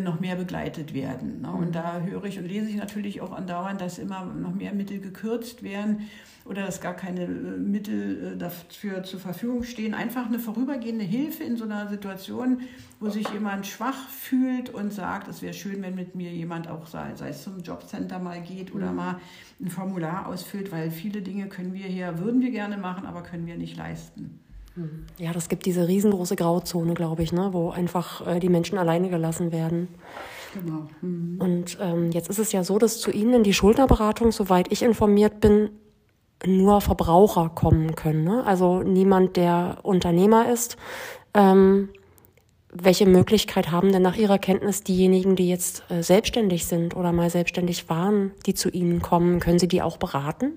noch 0.00 0.20
mehr 0.20 0.36
begleitet 0.36 0.94
werden. 0.94 1.42
Ne? 1.42 1.52
Und 1.52 1.74
da 1.74 2.00
höre 2.00 2.24
ich 2.24 2.38
und 2.38 2.46
lese 2.46 2.68
ich 2.68 2.76
natürlich 2.76 3.20
auch 3.20 3.32
andauernd, 3.32 3.80
dass 3.80 3.98
immer 3.98 4.24
noch 4.24 4.54
mehr 4.54 4.72
Mittel 4.72 5.00
gekürzt 5.00 5.62
werden 5.62 6.08
oder 6.48 6.64
dass 6.64 6.80
gar 6.80 6.94
keine 6.94 7.24
äh, 7.24 7.26
Mittel 7.26 8.34
äh, 8.34 8.36
dafür 8.36 9.02
zur 9.02 9.20
Verfügung 9.20 9.62
stehen. 9.62 9.94
Einfach 9.94 10.26
eine 10.26 10.38
vorübergehende 10.38 11.04
Hilfe 11.04 11.44
in 11.44 11.56
so 11.56 11.64
einer 11.64 11.88
Situation, 11.88 12.62
wo 13.00 13.10
sich 13.10 13.28
jemand 13.30 13.66
schwach 13.66 14.08
fühlt 14.08 14.70
und 14.70 14.92
sagt, 14.92 15.28
es 15.28 15.42
wäre 15.42 15.54
schön, 15.54 15.82
wenn 15.82 15.94
mit 15.94 16.14
mir 16.14 16.30
jemand 16.32 16.68
auch 16.68 16.86
sei, 16.86 17.14
sei 17.14 17.30
es 17.30 17.42
zum 17.42 17.60
Jobcenter 17.60 18.18
mal 18.18 18.40
geht 18.40 18.74
oder 18.74 18.90
mhm. 18.90 18.96
mal 18.96 19.20
ein 19.60 19.68
Formular 19.68 20.26
ausfüllt, 20.26 20.72
weil 20.72 20.90
viele 20.90 21.22
Dinge 21.22 21.48
können 21.48 21.74
wir 21.74 21.86
hier, 21.86 22.18
würden 22.18 22.40
wir 22.40 22.50
gerne 22.50 22.76
machen, 22.76 23.06
aber 23.06 23.22
können 23.22 23.46
wir 23.46 23.56
nicht 23.56 23.76
leisten. 23.76 24.40
Mhm. 24.76 25.06
Ja, 25.18 25.32
das 25.32 25.48
gibt 25.48 25.66
diese 25.66 25.88
riesengroße 25.88 26.36
Grauzone, 26.36 26.94
glaube 26.94 27.22
ich, 27.22 27.32
ne, 27.32 27.48
wo 27.52 27.70
einfach 27.70 28.26
äh, 28.26 28.40
die 28.40 28.48
Menschen 28.48 28.78
alleine 28.78 29.08
gelassen 29.08 29.50
werden. 29.50 29.88
Genau. 30.54 30.86
Mhm. 31.00 31.40
Und 31.40 31.78
ähm, 31.80 32.12
jetzt 32.12 32.30
ist 32.30 32.38
es 32.38 32.52
ja 32.52 32.62
so, 32.62 32.78
dass 32.78 33.00
zu 33.00 33.10
Ihnen 33.10 33.34
in 33.34 33.42
die 33.42 33.54
Schuldnerberatung, 33.54 34.32
soweit 34.32 34.70
ich 34.70 34.82
informiert 34.82 35.40
bin, 35.40 35.70
nur 36.44 36.80
Verbraucher 36.80 37.48
kommen 37.48 37.94
können. 37.94 38.24
Ne? 38.24 38.44
Also 38.44 38.82
niemand, 38.82 39.36
der 39.36 39.78
Unternehmer 39.82 40.50
ist. 40.50 40.76
Ähm, 41.34 41.88
welche 42.72 43.06
Möglichkeit 43.06 43.70
haben 43.70 43.90
denn 43.90 44.02
nach 44.02 44.16
Ihrer 44.16 44.38
Kenntnis 44.38 44.82
diejenigen, 44.82 45.34
die 45.34 45.48
jetzt 45.48 45.84
äh, 45.90 46.02
selbstständig 46.02 46.66
sind 46.66 46.94
oder 46.94 47.12
mal 47.12 47.30
selbstständig 47.30 47.88
waren, 47.88 48.32
die 48.44 48.52
zu 48.52 48.68
Ihnen 48.68 49.00
kommen? 49.00 49.40
Können 49.40 49.58
Sie 49.58 49.68
die 49.68 49.80
auch 49.80 49.96
beraten? 49.96 50.52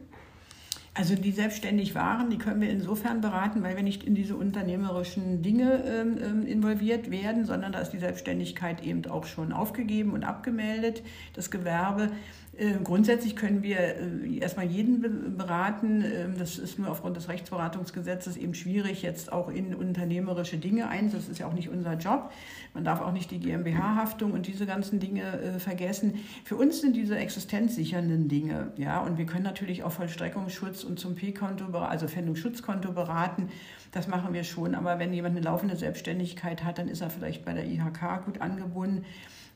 Also 0.99 1.15
die 1.15 1.31
selbstständig 1.31 1.95
waren, 1.95 2.29
die 2.29 2.37
können 2.37 2.59
wir 2.59 2.69
insofern 2.69 3.21
beraten, 3.21 3.63
weil 3.63 3.77
wir 3.77 3.83
nicht 3.83 4.03
in 4.03 4.15
diese 4.15 4.35
unternehmerischen 4.35 5.41
Dinge 5.41 5.81
ähm, 5.85 6.17
ähm, 6.21 6.45
involviert 6.45 7.09
werden, 7.09 7.45
sondern 7.45 7.71
da 7.71 7.79
ist 7.79 7.91
die 7.91 7.99
Selbstständigkeit 7.99 8.83
eben 8.83 9.05
auch 9.05 9.25
schon 9.25 9.53
aufgegeben 9.53 10.11
und 10.11 10.25
abgemeldet, 10.25 11.01
das 11.35 11.51
Gewerbe. 11.51 12.11
Äh, 12.59 12.73
grundsätzlich 12.83 13.37
können 13.37 13.63
wir 13.63 13.79
äh, 13.79 14.37
erstmal 14.39 14.65
jeden 14.65 15.37
beraten. 15.37 16.03
Ähm, 16.03 16.37
das 16.37 16.57
ist 16.57 16.77
nur 16.77 16.89
aufgrund 16.89 17.15
des 17.15 17.29
Rechtsberatungsgesetzes 17.29 18.35
eben 18.35 18.53
schwierig, 18.53 19.01
jetzt 19.01 19.31
auch 19.31 19.49
in 19.49 19.73
unternehmerische 19.73 20.57
Dinge 20.57 20.89
ein. 20.89 21.09
Das 21.09 21.29
ist 21.29 21.39
ja 21.39 21.47
auch 21.47 21.53
nicht 21.53 21.69
unser 21.69 21.93
Job. 21.93 22.31
Man 22.73 22.83
darf 22.83 22.99
auch 22.99 23.13
nicht 23.13 23.31
die 23.31 23.39
GmbH-Haftung 23.39 24.33
und 24.33 24.45
diese 24.45 24.65
ganzen 24.65 24.99
Dinge 24.99 25.21
äh, 25.39 25.59
vergessen. 25.59 26.19
Für 26.43 26.57
uns 26.57 26.81
sind 26.81 26.97
diese 26.97 27.17
existenzsichernden 27.17 28.27
Dinge. 28.27 28.73
Ja, 28.75 28.99
und 28.99 29.17
wir 29.17 29.25
können 29.25 29.45
natürlich 29.45 29.83
auch 29.83 29.93
Vollstreckungsschutz 29.93 30.83
und 30.83 30.99
zum 30.99 31.15
P-Konto, 31.15 31.65
also 31.77 32.07
Pfändungsschutzkonto 32.09 32.91
beraten. 32.91 33.49
Das 33.93 34.07
machen 34.07 34.33
wir 34.33 34.43
schon. 34.43 34.75
Aber 34.75 34.99
wenn 34.99 35.13
jemand 35.13 35.37
eine 35.37 35.45
laufende 35.45 35.77
Selbstständigkeit 35.77 36.65
hat, 36.65 36.77
dann 36.77 36.89
ist 36.89 36.99
er 36.99 37.09
vielleicht 37.09 37.45
bei 37.45 37.53
der 37.53 37.65
IHK 37.65 38.25
gut 38.25 38.41
angebunden. 38.41 39.05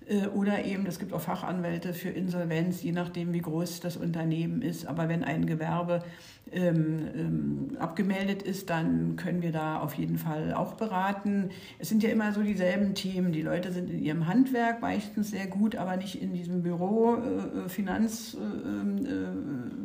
Äh, 0.07 0.27
oder 0.27 0.65
eben, 0.65 0.85
es 0.85 0.99
gibt 0.99 1.13
auch 1.13 1.21
Fachanwälte 1.21 1.93
für 1.93 2.09
Insolvenz, 2.09 2.83
je 2.83 2.91
nachdem, 2.91 3.33
wie 3.33 3.41
groß 3.41 3.79
das 3.79 3.97
Unternehmen 3.97 4.61
ist. 4.61 4.85
Aber 4.85 5.09
wenn 5.09 5.23
ein 5.23 5.45
Gewerbe 5.45 6.03
ähm, 6.51 7.07
ähm, 7.15 7.77
abgemeldet 7.79 8.43
ist, 8.43 8.69
dann 8.69 9.15
können 9.15 9.41
wir 9.41 9.51
da 9.51 9.79
auf 9.79 9.93
jeden 9.95 10.17
Fall 10.17 10.53
auch 10.53 10.73
beraten. 10.73 11.49
Es 11.79 11.89
sind 11.89 12.03
ja 12.03 12.09
immer 12.09 12.33
so 12.33 12.43
dieselben 12.43 12.95
Themen. 12.95 13.31
Die 13.31 13.41
Leute 13.41 13.71
sind 13.71 13.89
in 13.89 13.99
ihrem 13.99 14.27
Handwerk 14.27 14.81
meistens 14.81 15.31
sehr 15.31 15.47
gut, 15.47 15.75
aber 15.75 15.97
nicht 15.97 16.21
in 16.21 16.33
diesem 16.33 16.63
Büro, 16.63 17.15
äh, 17.15 17.69
Finanzkram, 17.69 18.97
äh, 19.05 19.09
äh, 19.09 19.82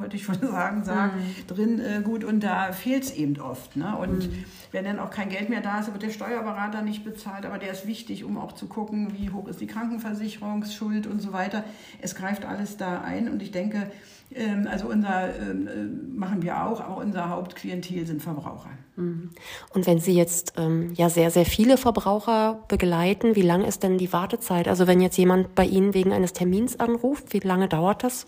würde 0.00 0.16
ich 0.16 0.24
schon 0.24 0.40
sagen, 0.40 0.84
sagen 0.84 1.12
mhm. 1.16 1.46
drin 1.46 1.80
äh, 1.80 2.00
gut. 2.02 2.24
Und 2.24 2.40
da 2.40 2.72
fehlt 2.72 3.04
es 3.04 3.14
eben 3.14 3.38
oft. 3.40 3.76
Ne? 3.76 3.96
Und 3.96 4.30
mhm. 4.30 4.44
wenn 4.72 4.84
dann 4.84 4.98
auch 4.98 5.10
kein 5.10 5.28
Geld 5.28 5.48
mehr 5.48 5.60
da 5.60 5.80
ist, 5.80 5.92
wird 5.92 6.02
der 6.02 6.10
Steuerberater 6.10 6.82
nicht 6.82 7.04
bezahlt. 7.04 7.44
Aber 7.44 7.58
der 7.58 7.72
ist 7.72 7.86
wichtig, 7.86 8.24
um 8.24 8.38
auch 8.38 8.52
zu 8.52 8.66
gucken, 8.66 9.12
wie 9.18 9.30
hoch 9.30 9.48
ist 9.48 9.60
die 9.60 9.66
Krankenversicherungsschuld 9.66 11.06
und 11.06 11.20
so 11.20 11.32
weiter. 11.32 11.64
Es 12.00 12.14
greift 12.14 12.44
alles 12.44 12.76
da 12.76 13.00
ein. 13.02 13.28
Und 13.28 13.42
ich 13.42 13.50
denke, 13.50 13.90
ähm, 14.34 14.68
also 14.70 14.88
unser 14.88 15.34
ähm, 15.40 15.68
äh, 15.68 16.18
machen 16.18 16.42
wir 16.42 16.64
auch, 16.64 16.80
aber 16.80 16.98
unser 16.98 17.30
Hauptklientel 17.30 18.06
sind 18.06 18.22
Verbraucher. 18.22 18.70
Mhm. 18.96 19.30
Und 19.72 19.86
wenn 19.86 19.98
Sie 20.00 20.12
jetzt 20.12 20.54
ähm, 20.56 20.92
ja 20.94 21.08
sehr, 21.08 21.30
sehr 21.30 21.46
viele 21.46 21.76
Verbraucher 21.78 22.64
begleiten, 22.68 23.36
wie 23.36 23.42
lang 23.42 23.64
ist 23.64 23.82
denn 23.82 23.96
die 23.96 24.12
Wartezeit? 24.12 24.68
Also 24.68 24.86
wenn 24.86 25.00
jetzt 25.00 25.16
jemand 25.16 25.54
bei 25.54 25.64
Ihnen 25.64 25.94
wegen 25.94 26.12
eines 26.12 26.34
Termins 26.34 26.78
anruft, 26.78 27.32
wie 27.32 27.38
lange 27.38 27.68
dauert 27.68 28.04
das? 28.04 28.26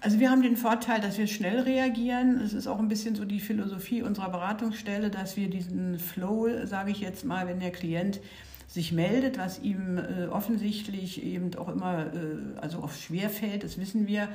Also 0.00 0.20
wir 0.20 0.30
haben 0.30 0.42
den 0.42 0.56
Vorteil, 0.56 1.00
dass 1.00 1.18
wir 1.18 1.26
schnell 1.26 1.60
reagieren. 1.60 2.40
Es 2.40 2.52
ist 2.52 2.66
auch 2.66 2.78
ein 2.78 2.88
bisschen 2.88 3.14
so 3.14 3.24
die 3.24 3.40
Philosophie 3.40 4.02
unserer 4.02 4.30
Beratungsstelle, 4.30 5.10
dass 5.10 5.36
wir 5.36 5.48
diesen 5.48 5.98
Flow, 5.98 6.48
sage 6.64 6.90
ich 6.90 7.00
jetzt 7.00 7.24
mal, 7.24 7.46
wenn 7.46 7.60
der 7.60 7.72
Klient 7.72 8.20
sich 8.68 8.92
meldet, 8.92 9.38
was 9.38 9.60
ihm 9.60 9.98
äh, 9.98 10.26
offensichtlich 10.26 11.24
eben 11.24 11.54
auch 11.56 11.68
immer 11.68 12.06
äh, 12.06 12.60
also 12.60 12.78
auch 12.82 12.92
schwer 12.92 13.30
fällt, 13.30 13.64
das 13.64 13.78
wissen 13.78 14.06
wir, 14.06 14.28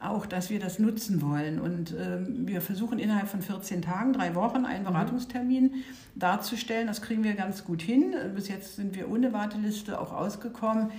auch, 0.00 0.26
dass 0.26 0.50
wir 0.50 0.60
das 0.60 0.78
nutzen 0.78 1.22
wollen. 1.22 1.60
Und 1.60 1.92
äh, 1.92 2.18
wir 2.28 2.60
versuchen 2.60 2.98
innerhalb 2.98 3.28
von 3.28 3.42
14 3.42 3.82
Tagen, 3.82 4.12
drei 4.12 4.34
Wochen, 4.34 4.64
einen 4.64 4.82
mhm. 4.82 4.88
Beratungstermin 4.88 5.84
darzustellen. 6.14 6.86
Das 6.86 7.02
kriegen 7.02 7.24
wir 7.24 7.34
ganz 7.34 7.64
gut 7.64 7.82
hin. 7.82 8.14
Bis 8.34 8.48
jetzt 8.48 8.76
sind 8.76 8.94
wir 8.94 9.10
ohne 9.10 9.32
Warteliste 9.32 10.00
auch 10.00 10.12
ausgekommen. 10.12 10.90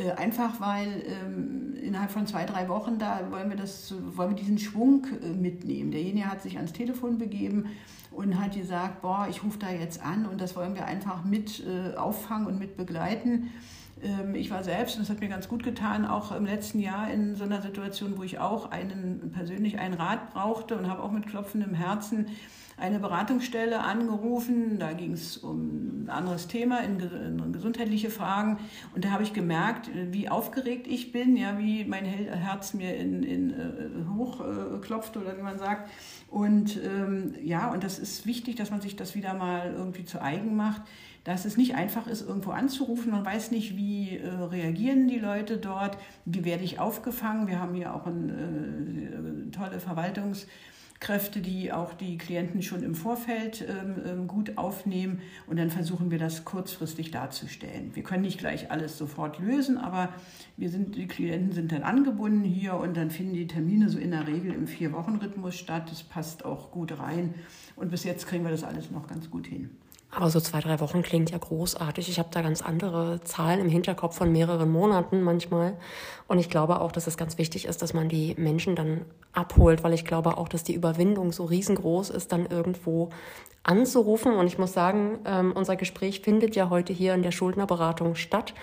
Äh, 0.00 0.12
einfach 0.12 0.60
weil 0.60 1.02
ähm, 1.06 1.74
innerhalb 1.82 2.10
von 2.10 2.26
zwei, 2.26 2.44
drei 2.44 2.68
Wochen, 2.68 2.98
da 2.98 3.20
wollen 3.30 3.50
wir, 3.50 3.56
das, 3.56 3.94
wollen 4.16 4.30
wir 4.30 4.36
diesen 4.36 4.58
Schwung 4.58 5.06
äh, 5.22 5.28
mitnehmen. 5.28 5.90
Derjenige 5.90 6.26
hat 6.26 6.42
sich 6.42 6.56
ans 6.56 6.72
Telefon 6.72 7.18
begeben 7.18 7.66
und 8.10 8.40
hat 8.40 8.54
gesagt, 8.54 9.02
boah, 9.02 9.26
ich 9.28 9.42
rufe 9.42 9.58
da 9.58 9.70
jetzt 9.70 10.02
an 10.02 10.26
und 10.26 10.40
das 10.40 10.56
wollen 10.56 10.74
wir 10.74 10.86
einfach 10.86 11.24
mit 11.24 11.62
äh, 11.66 11.96
auffangen 11.96 12.46
und 12.46 12.58
mit 12.58 12.76
begleiten. 12.76 13.50
Ähm, 14.02 14.34
ich 14.34 14.50
war 14.50 14.64
selbst, 14.64 14.96
und 14.96 15.02
das 15.02 15.10
hat 15.10 15.20
mir 15.20 15.28
ganz 15.28 15.48
gut 15.48 15.62
getan, 15.62 16.06
auch 16.06 16.32
im 16.32 16.46
letzten 16.46 16.80
Jahr 16.80 17.10
in 17.10 17.36
so 17.36 17.44
einer 17.44 17.60
Situation, 17.60 18.16
wo 18.16 18.22
ich 18.22 18.38
auch 18.38 18.70
einen, 18.70 19.32
persönlich 19.32 19.78
einen 19.78 19.94
Rat 19.94 20.32
brauchte 20.32 20.76
und 20.76 20.88
habe 20.88 21.02
auch 21.02 21.10
mit 21.10 21.26
klopfendem 21.26 21.74
Herzen 21.74 22.26
eine 22.80 22.98
Beratungsstelle 22.98 23.80
angerufen. 23.80 24.78
Da 24.78 24.92
ging 24.92 25.12
es 25.12 25.36
um 25.36 26.04
ein 26.04 26.10
anderes 26.10 26.48
Thema, 26.48 26.80
in, 26.80 26.98
in, 27.00 27.52
gesundheitliche 27.52 28.10
Fragen. 28.10 28.58
Und 28.94 29.04
da 29.04 29.10
habe 29.10 29.22
ich 29.22 29.32
gemerkt, 29.32 29.90
wie 29.94 30.28
aufgeregt 30.28 30.86
ich 30.86 31.12
bin, 31.12 31.36
ja, 31.36 31.58
wie 31.58 31.84
mein 31.84 32.04
Herz 32.04 32.74
mir 32.74 32.96
in, 32.96 33.22
in, 33.22 33.50
äh, 33.50 34.08
hochklopft 34.16 35.16
äh, 35.16 35.18
oder 35.18 35.36
wie 35.36 35.42
man 35.42 35.58
sagt. 35.58 35.90
Und 36.28 36.78
ähm, 36.82 37.34
ja, 37.42 37.70
und 37.70 37.84
das 37.84 37.98
ist 37.98 38.26
wichtig, 38.26 38.56
dass 38.56 38.70
man 38.70 38.80
sich 38.80 38.96
das 38.96 39.14
wieder 39.14 39.34
mal 39.34 39.74
irgendwie 39.76 40.04
zu 40.04 40.20
eigen 40.20 40.56
macht 40.56 40.82
dass 41.24 41.44
es 41.44 41.56
nicht 41.56 41.74
einfach 41.74 42.06
ist, 42.06 42.26
irgendwo 42.26 42.50
anzurufen. 42.50 43.12
Man 43.12 43.24
weiß 43.24 43.50
nicht, 43.50 43.76
wie 43.76 44.16
äh, 44.16 44.26
reagieren 44.26 45.06
die 45.06 45.18
Leute 45.18 45.58
dort, 45.58 45.98
wie 46.24 46.44
werde 46.44 46.64
ich 46.64 46.78
aufgefangen. 46.78 47.46
Wir 47.46 47.60
haben 47.60 47.74
hier 47.74 47.94
auch 47.94 48.06
eine 48.06 48.32
äh, 48.32 49.50
tolle 49.50 49.80
Verwaltungskräfte, 51.00 51.40
die 51.40 51.72
auch 51.72 51.94
die 51.94 52.18
Klienten 52.18 52.62
schon 52.62 52.82
im 52.82 52.94
Vorfeld 52.94 53.64
ähm, 53.66 53.96
ähm, 54.06 54.26
gut 54.26 54.58
aufnehmen 54.58 55.22
und 55.46 55.58
dann 55.58 55.70
versuchen 55.70 56.10
wir 56.10 56.18
das 56.18 56.44
kurzfristig 56.44 57.10
darzustellen. 57.10 57.94
Wir 57.94 58.02
können 58.02 58.22
nicht 58.22 58.38
gleich 58.38 58.70
alles 58.70 58.98
sofort 58.98 59.38
lösen, 59.38 59.78
aber 59.78 60.10
wir 60.56 60.68
sind, 60.68 60.96
die 60.96 61.06
Klienten 61.06 61.52
sind 61.52 61.72
dann 61.72 61.82
angebunden 61.82 62.44
hier 62.44 62.74
und 62.74 62.96
dann 62.96 63.10
finden 63.10 63.34
die 63.34 63.46
Termine 63.46 63.88
so 63.88 63.98
in 63.98 64.10
der 64.10 64.26
Regel 64.26 64.52
im 64.52 64.66
Vier-Wochen-Rhythmus 64.66 65.56
statt. 65.56 65.90
Das 65.90 66.02
passt 66.02 66.44
auch 66.44 66.70
gut 66.70 66.98
rein 66.98 67.34
und 67.76 67.90
bis 67.90 68.04
jetzt 68.04 68.26
kriegen 68.26 68.44
wir 68.44 68.50
das 68.50 68.64
alles 68.64 68.90
noch 68.90 69.08
ganz 69.08 69.30
gut 69.30 69.46
hin. 69.46 69.70
Aber 70.12 70.28
so 70.28 70.40
zwei, 70.40 70.60
drei 70.60 70.80
Wochen 70.80 71.02
klingt 71.02 71.30
ja 71.30 71.38
großartig. 71.38 72.08
Ich 72.08 72.18
habe 72.18 72.30
da 72.32 72.42
ganz 72.42 72.62
andere 72.62 73.20
Zahlen 73.22 73.60
im 73.60 73.68
Hinterkopf 73.68 74.16
von 74.16 74.32
mehreren 74.32 74.70
Monaten 74.70 75.22
manchmal. 75.22 75.76
Und 76.26 76.38
ich 76.38 76.50
glaube 76.50 76.80
auch, 76.80 76.90
dass 76.90 77.06
es 77.06 77.16
ganz 77.16 77.38
wichtig 77.38 77.66
ist, 77.66 77.80
dass 77.80 77.94
man 77.94 78.08
die 78.08 78.34
Menschen 78.36 78.74
dann 78.74 79.02
abholt, 79.32 79.84
weil 79.84 79.92
ich 79.92 80.04
glaube 80.04 80.36
auch, 80.36 80.48
dass 80.48 80.64
die 80.64 80.74
Überwindung 80.74 81.30
so 81.30 81.44
riesengroß 81.44 82.10
ist, 82.10 82.32
dann 82.32 82.46
irgendwo 82.46 83.10
anzurufen. 83.62 84.32
Und 84.32 84.46
ich 84.46 84.58
muss 84.58 84.72
sagen, 84.72 85.18
ähm, 85.24 85.52
unser 85.54 85.76
Gespräch 85.76 86.20
findet 86.20 86.56
ja 86.56 86.70
heute 86.70 86.92
hier 86.92 87.14
in 87.14 87.22
der 87.22 87.30
Schuldnerberatung 87.30 88.14
statt. 88.14 88.54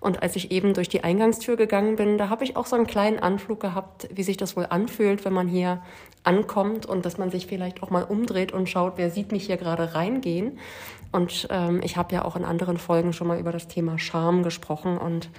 Und 0.00 0.22
als 0.22 0.36
ich 0.36 0.50
eben 0.50 0.72
durch 0.72 0.88
die 0.88 1.04
Eingangstür 1.04 1.56
gegangen 1.56 1.96
bin, 1.96 2.16
da 2.18 2.28
habe 2.28 2.44
ich 2.44 2.56
auch 2.56 2.66
so 2.66 2.76
einen 2.76 2.86
kleinen 2.86 3.18
Anflug 3.18 3.60
gehabt, 3.60 4.08
wie 4.12 4.22
sich 4.22 4.36
das 4.36 4.56
wohl 4.56 4.66
anfühlt, 4.66 5.24
wenn 5.24 5.32
man 5.32 5.48
hier 5.48 5.82
ankommt 6.22 6.86
und 6.86 7.04
dass 7.04 7.18
man 7.18 7.30
sich 7.30 7.46
vielleicht 7.46 7.82
auch 7.82 7.90
mal 7.90 8.04
umdreht 8.04 8.52
und 8.52 8.68
schaut, 8.68 8.94
wer 8.96 9.10
sieht 9.10 9.30
mich 9.30 9.46
hier 9.46 9.58
gerade 9.58 9.94
reingehen. 9.94 10.58
Und 11.12 11.46
ähm, 11.50 11.80
ich 11.84 11.96
habe 11.96 12.14
ja 12.14 12.24
auch 12.24 12.36
in 12.36 12.44
anderen 12.44 12.78
Folgen 12.78 13.12
schon 13.12 13.26
mal 13.26 13.38
über 13.38 13.52
das 13.52 13.68
Thema 13.68 13.98
Scham 13.98 14.42
gesprochen. 14.42 14.98
Und 14.98 15.30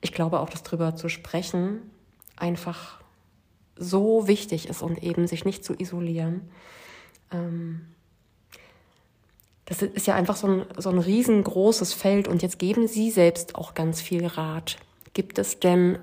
ich 0.00 0.12
glaube 0.12 0.40
auch, 0.40 0.50
dass 0.50 0.62
darüber 0.62 0.96
zu 0.96 1.08
sprechen 1.08 1.90
einfach 2.36 3.00
so 3.76 4.28
wichtig 4.28 4.68
ist 4.68 4.82
und 4.82 5.02
eben 5.02 5.26
sich 5.26 5.44
nicht 5.44 5.64
zu 5.64 5.74
isolieren. 5.74 6.50
Ähm, 7.32 7.86
das 9.70 9.82
ist 9.82 10.08
ja 10.08 10.16
einfach 10.16 10.34
so 10.34 10.48
ein, 10.48 10.66
so 10.78 10.90
ein 10.90 10.98
riesengroßes 10.98 11.92
Feld 11.92 12.26
und 12.26 12.42
jetzt 12.42 12.58
geben 12.58 12.88
Sie 12.88 13.12
selbst 13.12 13.54
auch 13.54 13.74
ganz 13.74 14.00
viel 14.00 14.26
Rat. 14.26 14.78
Gibt 15.14 15.38
es 15.38 15.60
denn 15.60 16.00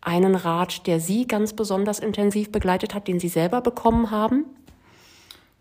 einen 0.00 0.34
Rat, 0.34 0.86
der 0.86 0.98
Sie 0.98 1.26
ganz 1.26 1.52
besonders 1.52 1.98
intensiv 1.98 2.50
begleitet 2.50 2.94
hat, 2.94 3.06
den 3.06 3.20
Sie 3.20 3.28
selber 3.28 3.60
bekommen 3.60 4.10
haben? 4.10 4.46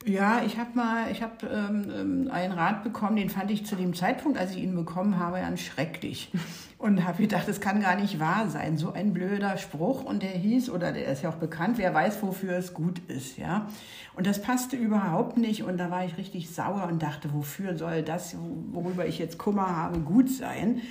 Ja, 0.05 0.41
ich 0.45 0.57
habe 0.57 0.69
mal, 0.73 1.11
ich 1.11 1.21
habe 1.21 1.45
ähm, 1.47 1.91
ähm, 1.93 2.31
einen 2.31 2.53
Rat 2.53 2.85
bekommen, 2.85 3.17
den 3.17 3.29
fand 3.29 3.51
ich 3.51 3.65
zu 3.65 3.75
dem 3.75 3.93
Zeitpunkt, 3.93 4.37
als 4.37 4.51
ich 4.51 4.63
ihn 4.63 4.73
bekommen 4.73 5.19
habe, 5.19 5.41
ganz 5.41 5.59
schrecklich. 5.59 6.31
Und 6.77 7.05
habe 7.05 7.23
gedacht, 7.23 7.47
das 7.47 7.59
kann 7.59 7.81
gar 7.81 7.95
nicht 7.95 8.19
wahr 8.19 8.49
sein. 8.49 8.77
So 8.77 8.91
ein 8.91 9.11
blöder 9.11 9.57
Spruch. 9.57 10.03
Und 10.03 10.21
der 10.21 10.29
hieß, 10.29 10.69
oder 10.69 10.91
der 10.91 11.07
ist 11.07 11.23
ja 11.23 11.29
auch 11.29 11.35
bekannt, 11.35 11.79
wer 11.79 11.93
weiß, 11.93 12.21
wofür 12.21 12.55
es 12.55 12.73
gut 12.73 13.01
ist, 13.07 13.37
ja. 13.37 13.67
Und 14.15 14.27
das 14.27 14.41
passte 14.41 14.75
überhaupt 14.75 15.37
nicht. 15.37 15.63
Und 15.63 15.77
da 15.77 15.89
war 15.89 16.05
ich 16.05 16.17
richtig 16.17 16.51
sauer 16.51 16.87
und 16.87 17.01
dachte, 17.01 17.33
wofür 17.33 17.75
soll 17.77 18.03
das, 18.03 18.35
worüber 18.71 19.07
ich 19.07 19.17
jetzt 19.17 19.39
Kummer 19.39 19.75
habe, 19.75 19.99
gut 19.99 20.29
sein? 20.29 20.81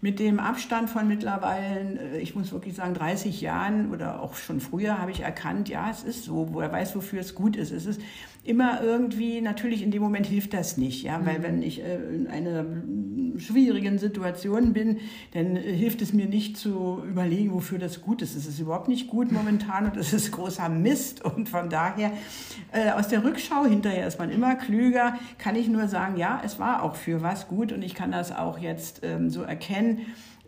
mit 0.00 0.18
dem 0.18 0.38
Abstand 0.38 0.90
von 0.90 1.08
mittlerweile, 1.08 1.98
äh, 2.14 2.18
ich 2.18 2.34
muss 2.34 2.52
wirklich 2.52 2.74
sagen, 2.74 2.94
30 2.94 3.40
Jahren 3.40 3.90
oder 3.92 4.22
auch 4.22 4.34
schon 4.34 4.60
früher 4.60 4.98
habe 4.98 5.10
ich 5.10 5.20
erkannt, 5.20 5.68
ja, 5.68 5.90
es 5.90 6.02
ist 6.02 6.24
so, 6.24 6.52
wo 6.52 6.60
er 6.60 6.70
weiß, 6.70 6.94
wofür 6.96 7.20
es 7.20 7.34
gut 7.34 7.56
ist. 7.56 7.72
Es 7.72 7.86
ist 7.86 8.00
immer 8.46 8.82
irgendwie, 8.82 9.40
natürlich 9.40 9.82
in 9.82 9.90
dem 9.90 10.02
Moment 10.02 10.26
hilft 10.26 10.54
das 10.54 10.76
nicht, 10.76 11.02
ja, 11.02 11.20
weil 11.24 11.38
mhm. 11.38 11.42
wenn 11.42 11.62
ich 11.62 11.82
äh, 11.82 11.96
in 12.14 12.26
einer 12.28 12.64
schwierigen 13.38 13.98
Situation 13.98 14.72
bin, 14.72 14.98
dann 15.32 15.56
äh, 15.56 15.60
hilft 15.60 16.02
es 16.02 16.12
mir 16.12 16.26
nicht 16.26 16.56
zu 16.56 17.02
überlegen, 17.08 17.52
wofür 17.52 17.78
das 17.78 18.02
gut 18.02 18.22
ist. 18.22 18.36
Es 18.36 18.46
ist 18.46 18.58
überhaupt 18.58 18.88
nicht 18.88 19.08
gut 19.08 19.32
momentan 19.32 19.86
und 19.86 19.96
es 19.96 20.12
ist 20.12 20.32
großer 20.32 20.68
Mist 20.68 21.24
und 21.24 21.48
von 21.48 21.68
daher 21.68 22.12
äh, 22.72 22.90
aus 22.90 23.08
der 23.08 23.24
Rückschau, 23.24 23.66
hinterher 23.66 24.06
ist 24.06 24.18
man 24.18 24.30
immer 24.30 24.54
klüger, 24.54 25.18
kann 25.38 25.56
ich 25.56 25.68
nur 25.68 25.88
sagen, 25.88 26.16
ja, 26.16 26.40
es 26.44 26.58
war 26.58 26.82
auch 26.82 26.96
für 26.96 27.22
was 27.22 27.48
gut 27.48 27.72
und 27.72 27.82
ich 27.82 27.94
kann 27.94 28.12
das 28.12 28.34
auch 28.34 28.58
jetzt 28.58 29.00
ähm, 29.02 29.30
so 29.30 29.42
erkennen. 29.42 30.00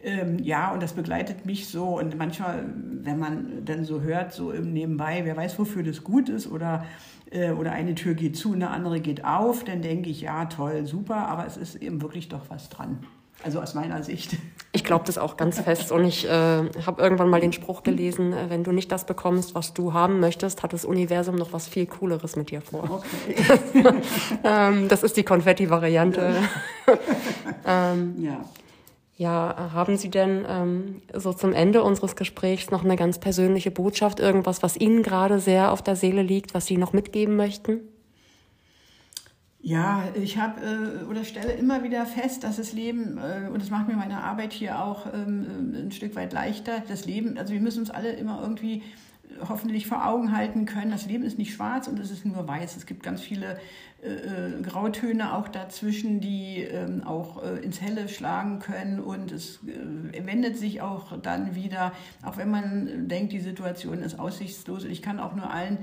Ähm, 0.02 0.38
ja, 0.38 0.72
und 0.72 0.80
das 0.80 0.92
begleitet 0.92 1.44
mich 1.44 1.66
so. 1.66 1.98
Und 1.98 2.16
manchmal, 2.16 2.64
wenn 3.02 3.18
man 3.18 3.64
dann 3.64 3.84
so 3.84 4.00
hört, 4.00 4.32
so 4.32 4.52
im 4.52 4.72
Nebenbei, 4.72 5.22
wer 5.24 5.36
weiß, 5.36 5.58
wofür 5.58 5.82
das 5.82 6.04
gut 6.04 6.28
ist 6.28 6.46
oder 6.50 6.84
äh, 7.30 7.52
oder 7.52 7.72
eine 7.72 7.94
Tür 7.94 8.14
geht 8.14 8.36
zu, 8.36 8.52
eine 8.52 8.70
andere 8.70 9.00
geht 9.00 9.24
auf, 9.24 9.64
dann 9.64 9.82
denke 9.82 10.10
ich, 10.10 10.20
ja, 10.20 10.46
toll, 10.46 10.86
super, 10.86 11.28
aber 11.28 11.46
es 11.46 11.56
ist 11.56 11.76
eben 11.76 12.02
wirklich 12.02 12.28
doch 12.28 12.42
was 12.48 12.68
dran. 12.68 12.98
Also 13.44 13.60
aus 13.60 13.74
meiner 13.74 14.02
Sicht. 14.02 14.36
Ich 14.72 14.82
glaube 14.82 15.04
das 15.06 15.16
auch 15.16 15.36
ganz 15.36 15.60
fest. 15.60 15.92
Und 15.92 16.04
ich 16.04 16.26
äh, 16.26 16.28
habe 16.30 17.00
irgendwann 17.00 17.28
mal 17.28 17.40
den 17.40 17.52
Spruch 17.52 17.84
gelesen, 17.84 18.32
äh, 18.32 18.50
wenn 18.50 18.64
du 18.64 18.72
nicht 18.72 18.90
das 18.90 19.06
bekommst, 19.06 19.54
was 19.54 19.74
du 19.74 19.92
haben 19.92 20.18
möchtest, 20.18 20.64
hat 20.64 20.72
das 20.72 20.84
Universum 20.84 21.36
noch 21.36 21.52
was 21.52 21.68
viel 21.68 21.86
Cooleres 21.86 22.34
mit 22.34 22.50
dir 22.50 22.60
vor. 22.60 22.90
Okay. 22.90 23.84
ähm, 24.44 24.88
das 24.88 25.04
ist 25.04 25.16
die 25.16 25.22
Konfetti-Variante. 25.22 26.34
ähm, 27.66 28.14
ja. 28.18 28.44
Ja, 29.18 29.72
haben 29.72 29.96
Sie 29.96 30.10
denn 30.10 30.46
ähm, 30.48 31.02
so 31.12 31.32
zum 31.32 31.52
Ende 31.52 31.82
unseres 31.82 32.14
Gesprächs 32.14 32.70
noch 32.70 32.84
eine 32.84 32.94
ganz 32.94 33.18
persönliche 33.18 33.72
Botschaft, 33.72 34.20
irgendwas, 34.20 34.62
was 34.62 34.76
Ihnen 34.76 35.02
gerade 35.02 35.40
sehr 35.40 35.72
auf 35.72 35.82
der 35.82 35.96
Seele 35.96 36.22
liegt, 36.22 36.54
was 36.54 36.66
Sie 36.66 36.76
noch 36.76 36.92
mitgeben 36.92 37.34
möchten? 37.34 37.80
Ja, 39.60 40.04
ich 40.14 40.38
habe 40.38 40.60
äh, 40.60 41.04
oder 41.10 41.24
stelle 41.24 41.52
immer 41.54 41.82
wieder 41.82 42.06
fest, 42.06 42.44
dass 42.44 42.58
das 42.58 42.72
Leben, 42.72 43.18
äh, 43.18 43.48
und 43.52 43.60
das 43.60 43.70
macht 43.70 43.88
mir 43.88 43.96
meine 43.96 44.22
Arbeit 44.22 44.52
hier 44.52 44.80
auch 44.80 45.12
ähm, 45.12 45.74
ein 45.74 45.90
Stück 45.90 46.14
weit 46.14 46.32
leichter, 46.32 46.84
das 46.86 47.04
Leben, 47.04 47.38
also 47.38 47.52
wir 47.52 47.60
müssen 47.60 47.80
uns 47.80 47.90
alle 47.90 48.12
immer 48.12 48.40
irgendwie 48.40 48.84
hoffentlich 49.48 49.86
vor 49.86 50.06
Augen 50.06 50.36
halten 50.36 50.66
können, 50.66 50.90
das 50.90 51.06
Leben 51.06 51.24
ist 51.24 51.38
nicht 51.38 51.54
schwarz 51.54 51.88
und 51.88 51.98
es 51.98 52.10
ist 52.10 52.24
nur 52.24 52.46
weiß. 52.46 52.76
Es 52.76 52.86
gibt 52.86 53.02
ganz 53.02 53.20
viele 53.20 53.58
äh, 54.02 54.08
äh 54.08 54.62
Grautöne 54.62 55.34
auch 55.34 55.48
dazwischen, 55.48 56.20
die 56.20 56.62
ähm, 56.62 57.02
auch 57.04 57.42
äh, 57.42 57.58
ins 57.58 57.80
Helle 57.80 58.08
schlagen 58.08 58.58
können 58.58 59.00
und 59.00 59.32
es 59.32 59.60
äh, 59.66 60.26
wendet 60.26 60.56
sich 60.56 60.80
auch 60.80 61.18
dann 61.20 61.54
wieder, 61.54 61.92
auch 62.22 62.36
wenn 62.36 62.50
man 62.50 63.08
denkt, 63.08 63.32
die 63.32 63.40
Situation 63.40 64.02
ist 64.02 64.18
aussichtslos. 64.18 64.84
Ich 64.84 65.02
kann 65.02 65.20
auch 65.20 65.34
nur 65.34 65.50
allen 65.50 65.78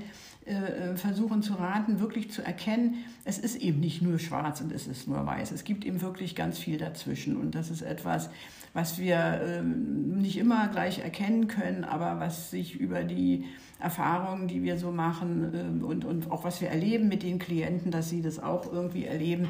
versuchen 0.94 1.42
zu 1.42 1.54
raten, 1.54 1.98
wirklich 1.98 2.30
zu 2.30 2.42
erkennen, 2.42 3.04
es 3.24 3.38
ist 3.38 3.56
eben 3.56 3.80
nicht 3.80 4.00
nur 4.00 4.18
schwarz 4.18 4.60
und 4.60 4.70
es 4.72 4.86
ist 4.86 5.08
nur 5.08 5.26
weiß. 5.26 5.50
Es 5.50 5.64
gibt 5.64 5.84
eben 5.84 6.00
wirklich 6.00 6.36
ganz 6.36 6.58
viel 6.58 6.78
dazwischen. 6.78 7.36
Und 7.36 7.54
das 7.56 7.70
ist 7.70 7.82
etwas, 7.82 8.30
was 8.72 8.98
wir 8.98 9.40
ähm, 9.42 10.20
nicht 10.20 10.36
immer 10.36 10.68
gleich 10.68 10.98
erkennen 10.98 11.48
können, 11.48 11.82
aber 11.82 12.20
was 12.20 12.50
sich 12.50 12.78
über 12.78 13.04
die 13.04 13.46
Erfahrungen, 13.80 14.48
die 14.48 14.62
wir 14.62 14.78
so 14.78 14.92
machen 14.92 15.52
ähm, 15.54 15.84
und, 15.84 16.04
und 16.04 16.30
auch 16.30 16.44
was 16.44 16.60
wir 16.60 16.68
erleben 16.68 17.08
mit 17.08 17.22
den 17.22 17.38
Klienten, 17.38 17.90
dass 17.90 18.10
sie 18.10 18.20
das 18.22 18.38
auch 18.38 18.70
irgendwie 18.70 19.06
erleben, 19.06 19.48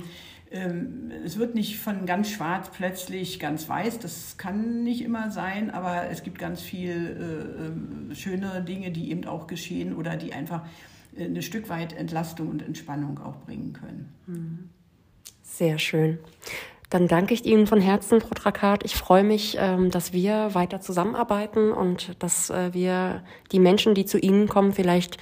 es 1.24 1.38
wird 1.38 1.54
nicht 1.54 1.78
von 1.78 2.06
ganz 2.06 2.30
schwarz 2.30 2.70
plötzlich 2.72 3.40
ganz 3.40 3.68
weiß, 3.68 3.98
das 3.98 4.36
kann 4.38 4.84
nicht 4.84 5.02
immer 5.02 5.30
sein, 5.30 5.70
aber 5.70 6.08
es 6.08 6.22
gibt 6.22 6.38
ganz 6.38 6.62
viel 6.62 8.10
äh, 8.10 8.14
schöne 8.14 8.62
Dinge, 8.62 8.92
die 8.92 9.10
eben 9.10 9.24
auch 9.26 9.48
geschehen 9.48 9.94
oder 9.94 10.16
die 10.16 10.32
einfach 10.32 10.64
äh, 11.16 11.24
ein 11.24 11.42
Stück 11.42 11.68
weit 11.68 11.92
Entlastung 11.92 12.48
und 12.48 12.62
Entspannung 12.62 13.18
auch 13.18 13.36
bringen 13.38 13.72
können. 13.72 14.12
Mhm. 14.26 14.70
Sehr 15.42 15.78
schön. 15.78 16.18
Dann 16.90 17.08
danke 17.08 17.34
ich 17.34 17.44
Ihnen 17.44 17.66
von 17.66 17.80
Herzen, 17.80 18.20
Frau 18.20 18.34
Trakat. 18.34 18.84
Ich 18.84 18.94
freue 18.94 19.24
mich, 19.24 19.56
ähm, 19.58 19.90
dass 19.90 20.12
wir 20.12 20.54
weiter 20.54 20.80
zusammenarbeiten 20.80 21.72
und 21.72 22.14
dass 22.22 22.50
äh, 22.50 22.72
wir 22.72 23.24
die 23.50 23.58
Menschen, 23.58 23.94
die 23.94 24.04
zu 24.04 24.18
Ihnen 24.18 24.46
kommen, 24.46 24.72
vielleicht 24.72 25.18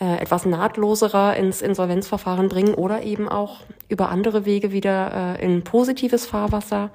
äh, 0.00 0.16
etwas 0.20 0.44
nahtloserer 0.44 1.36
ins 1.36 1.62
Insolvenzverfahren 1.62 2.48
bringen 2.48 2.74
oder 2.74 3.02
eben 3.02 3.28
auch 3.28 3.60
über 3.88 4.08
andere 4.08 4.44
Wege 4.44 4.72
wieder 4.72 5.38
äh, 5.38 5.44
in 5.44 5.62
positives 5.62 6.26
Fahrwasser. 6.26 6.90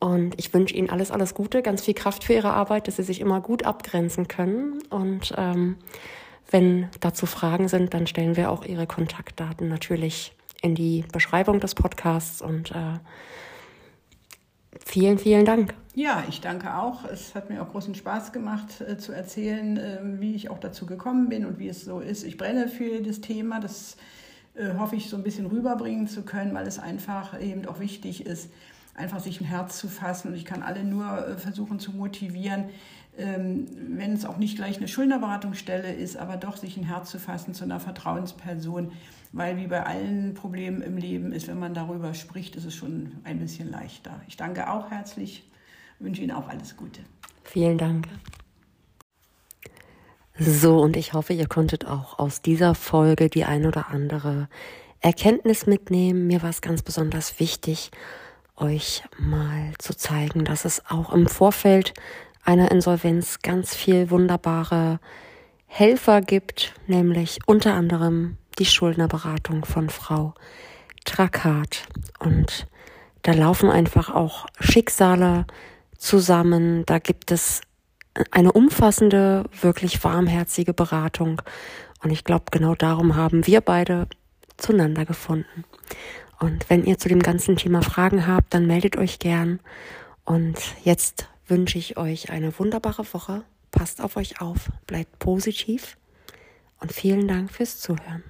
Und 0.00 0.34
ich 0.38 0.52
wünsche 0.52 0.74
Ihnen 0.74 0.90
alles, 0.90 1.10
alles 1.10 1.34
Gute, 1.34 1.62
ganz 1.62 1.82
viel 1.84 1.94
Kraft 1.94 2.24
für 2.24 2.32
Ihre 2.32 2.52
Arbeit, 2.52 2.88
dass 2.88 2.96
Sie 2.96 3.02
sich 3.02 3.20
immer 3.20 3.40
gut 3.40 3.64
abgrenzen 3.64 4.28
können. 4.28 4.82
Und 4.90 5.32
ähm, 5.36 5.76
wenn 6.50 6.88
dazu 7.00 7.26
Fragen 7.26 7.68
sind, 7.68 7.94
dann 7.94 8.06
stellen 8.06 8.36
wir 8.36 8.50
auch 8.50 8.64
Ihre 8.64 8.86
Kontaktdaten 8.86 9.68
natürlich 9.68 10.32
in 10.60 10.74
die 10.74 11.04
Beschreibung 11.12 11.60
des 11.60 11.74
Podcasts. 11.74 12.42
Und 12.42 12.72
äh, 12.72 12.98
vielen, 14.84 15.18
vielen 15.18 15.44
Dank. 15.44 15.74
Ja, 15.94 16.24
ich 16.26 16.40
danke 16.40 16.74
auch. 16.74 17.04
Es 17.04 17.34
hat 17.34 17.50
mir 17.50 17.62
auch 17.62 17.70
großen 17.70 17.94
Spaß 17.94 18.32
gemacht 18.32 18.80
äh, 18.80 18.96
zu 18.96 19.12
erzählen, 19.12 19.76
äh, 19.76 19.98
wie 20.02 20.34
ich 20.34 20.48
auch 20.48 20.58
dazu 20.58 20.86
gekommen 20.86 21.28
bin 21.28 21.44
und 21.44 21.58
wie 21.58 21.68
es 21.68 21.84
so 21.84 22.00
ist. 22.00 22.24
Ich 22.24 22.38
brenne 22.38 22.68
für 22.68 23.02
das 23.02 23.20
Thema. 23.20 23.60
Das 23.60 23.98
äh, 24.54 24.72
hoffe 24.78 24.96
ich 24.96 25.10
so 25.10 25.18
ein 25.18 25.22
bisschen 25.22 25.44
rüberbringen 25.44 26.06
zu 26.06 26.22
können, 26.22 26.54
weil 26.54 26.66
es 26.66 26.78
einfach 26.78 27.38
eben 27.38 27.66
auch 27.66 27.78
wichtig 27.78 28.24
ist, 28.24 28.50
einfach 28.94 29.20
sich 29.20 29.42
ein 29.42 29.44
Herz 29.44 29.78
zu 29.78 29.88
fassen. 29.88 30.28
Und 30.28 30.34
ich 30.34 30.46
kann 30.46 30.62
alle 30.62 30.82
nur 30.82 31.28
äh, 31.28 31.36
versuchen 31.36 31.78
zu 31.78 31.92
motivieren, 31.92 32.70
ähm, 33.18 33.66
wenn 33.90 34.14
es 34.14 34.24
auch 34.24 34.38
nicht 34.38 34.56
gleich 34.56 34.78
eine 34.78 34.88
Schuldnerberatungsstelle 34.88 35.92
ist, 35.92 36.16
aber 36.16 36.38
doch 36.38 36.56
sich 36.56 36.78
ein 36.78 36.84
Herz 36.84 37.10
zu 37.10 37.18
fassen 37.18 37.52
zu 37.52 37.64
einer 37.64 37.80
Vertrauensperson, 37.80 38.92
weil 39.32 39.58
wie 39.58 39.66
bei 39.66 39.84
allen 39.84 40.32
Problemen 40.32 40.80
im 40.80 40.96
Leben 40.96 41.32
ist, 41.32 41.48
wenn 41.48 41.58
man 41.58 41.74
darüber 41.74 42.14
spricht, 42.14 42.56
ist 42.56 42.64
es 42.64 42.74
schon 42.74 43.12
ein 43.24 43.40
bisschen 43.40 43.70
leichter. 43.70 44.22
Ich 44.26 44.38
danke 44.38 44.70
auch 44.70 44.90
herzlich 44.90 45.44
wünsche 46.02 46.22
Ihnen 46.22 46.32
auch 46.32 46.48
alles 46.48 46.76
Gute. 46.76 47.00
Vielen 47.44 47.78
Dank. 47.78 48.06
So, 50.38 50.78
und 50.78 50.96
ich 50.96 51.12
hoffe, 51.12 51.34
ihr 51.34 51.46
konntet 51.46 51.86
auch 51.86 52.18
aus 52.18 52.42
dieser 52.42 52.74
Folge 52.74 53.28
die 53.28 53.44
ein 53.44 53.66
oder 53.66 53.88
andere 53.90 54.48
Erkenntnis 55.00 55.66
mitnehmen. 55.66 56.26
Mir 56.26 56.42
war 56.42 56.50
es 56.50 56.62
ganz 56.62 56.82
besonders 56.82 57.38
wichtig, 57.38 57.90
euch 58.56 59.02
mal 59.18 59.72
zu 59.78 59.94
zeigen, 59.94 60.44
dass 60.44 60.64
es 60.64 60.82
auch 60.88 61.12
im 61.12 61.26
Vorfeld 61.26 61.92
einer 62.44 62.70
Insolvenz 62.70 63.40
ganz 63.40 63.74
viel 63.74 64.10
wunderbare 64.10 65.00
Helfer 65.66 66.20
gibt, 66.20 66.74
nämlich 66.86 67.38
unter 67.46 67.74
anderem 67.74 68.36
die 68.58 68.66
Schuldnerberatung 68.66 69.64
von 69.64 69.90
Frau 69.90 70.34
Trakat. 71.04 71.84
Und 72.18 72.66
da 73.22 73.32
laufen 73.32 73.70
einfach 73.70 74.14
auch 74.14 74.46
Schicksale 74.60 75.46
zusammen. 76.02 76.84
Da 76.86 76.98
gibt 76.98 77.30
es 77.30 77.62
eine 78.30 78.52
umfassende, 78.52 79.44
wirklich 79.60 80.02
warmherzige 80.04 80.74
Beratung. 80.74 81.40
Und 82.02 82.10
ich 82.10 82.24
glaube, 82.24 82.46
genau 82.50 82.74
darum 82.74 83.16
haben 83.16 83.46
wir 83.46 83.60
beide 83.60 84.08
zueinander 84.56 85.04
gefunden. 85.04 85.64
Und 86.40 86.68
wenn 86.68 86.84
ihr 86.84 86.98
zu 86.98 87.08
dem 87.08 87.20
ganzen 87.20 87.56
Thema 87.56 87.82
Fragen 87.82 88.26
habt, 88.26 88.52
dann 88.52 88.66
meldet 88.66 88.96
euch 88.96 89.18
gern. 89.18 89.60
Und 90.24 90.58
jetzt 90.82 91.28
wünsche 91.46 91.78
ich 91.78 91.96
euch 91.96 92.30
eine 92.30 92.58
wunderbare 92.58 93.04
Woche. 93.12 93.42
Passt 93.70 94.02
auf 94.02 94.16
euch 94.16 94.40
auf, 94.40 94.70
bleibt 94.86 95.18
positiv 95.18 95.96
und 96.80 96.92
vielen 96.92 97.26
Dank 97.28 97.50
fürs 97.50 97.78
Zuhören. 97.78 98.22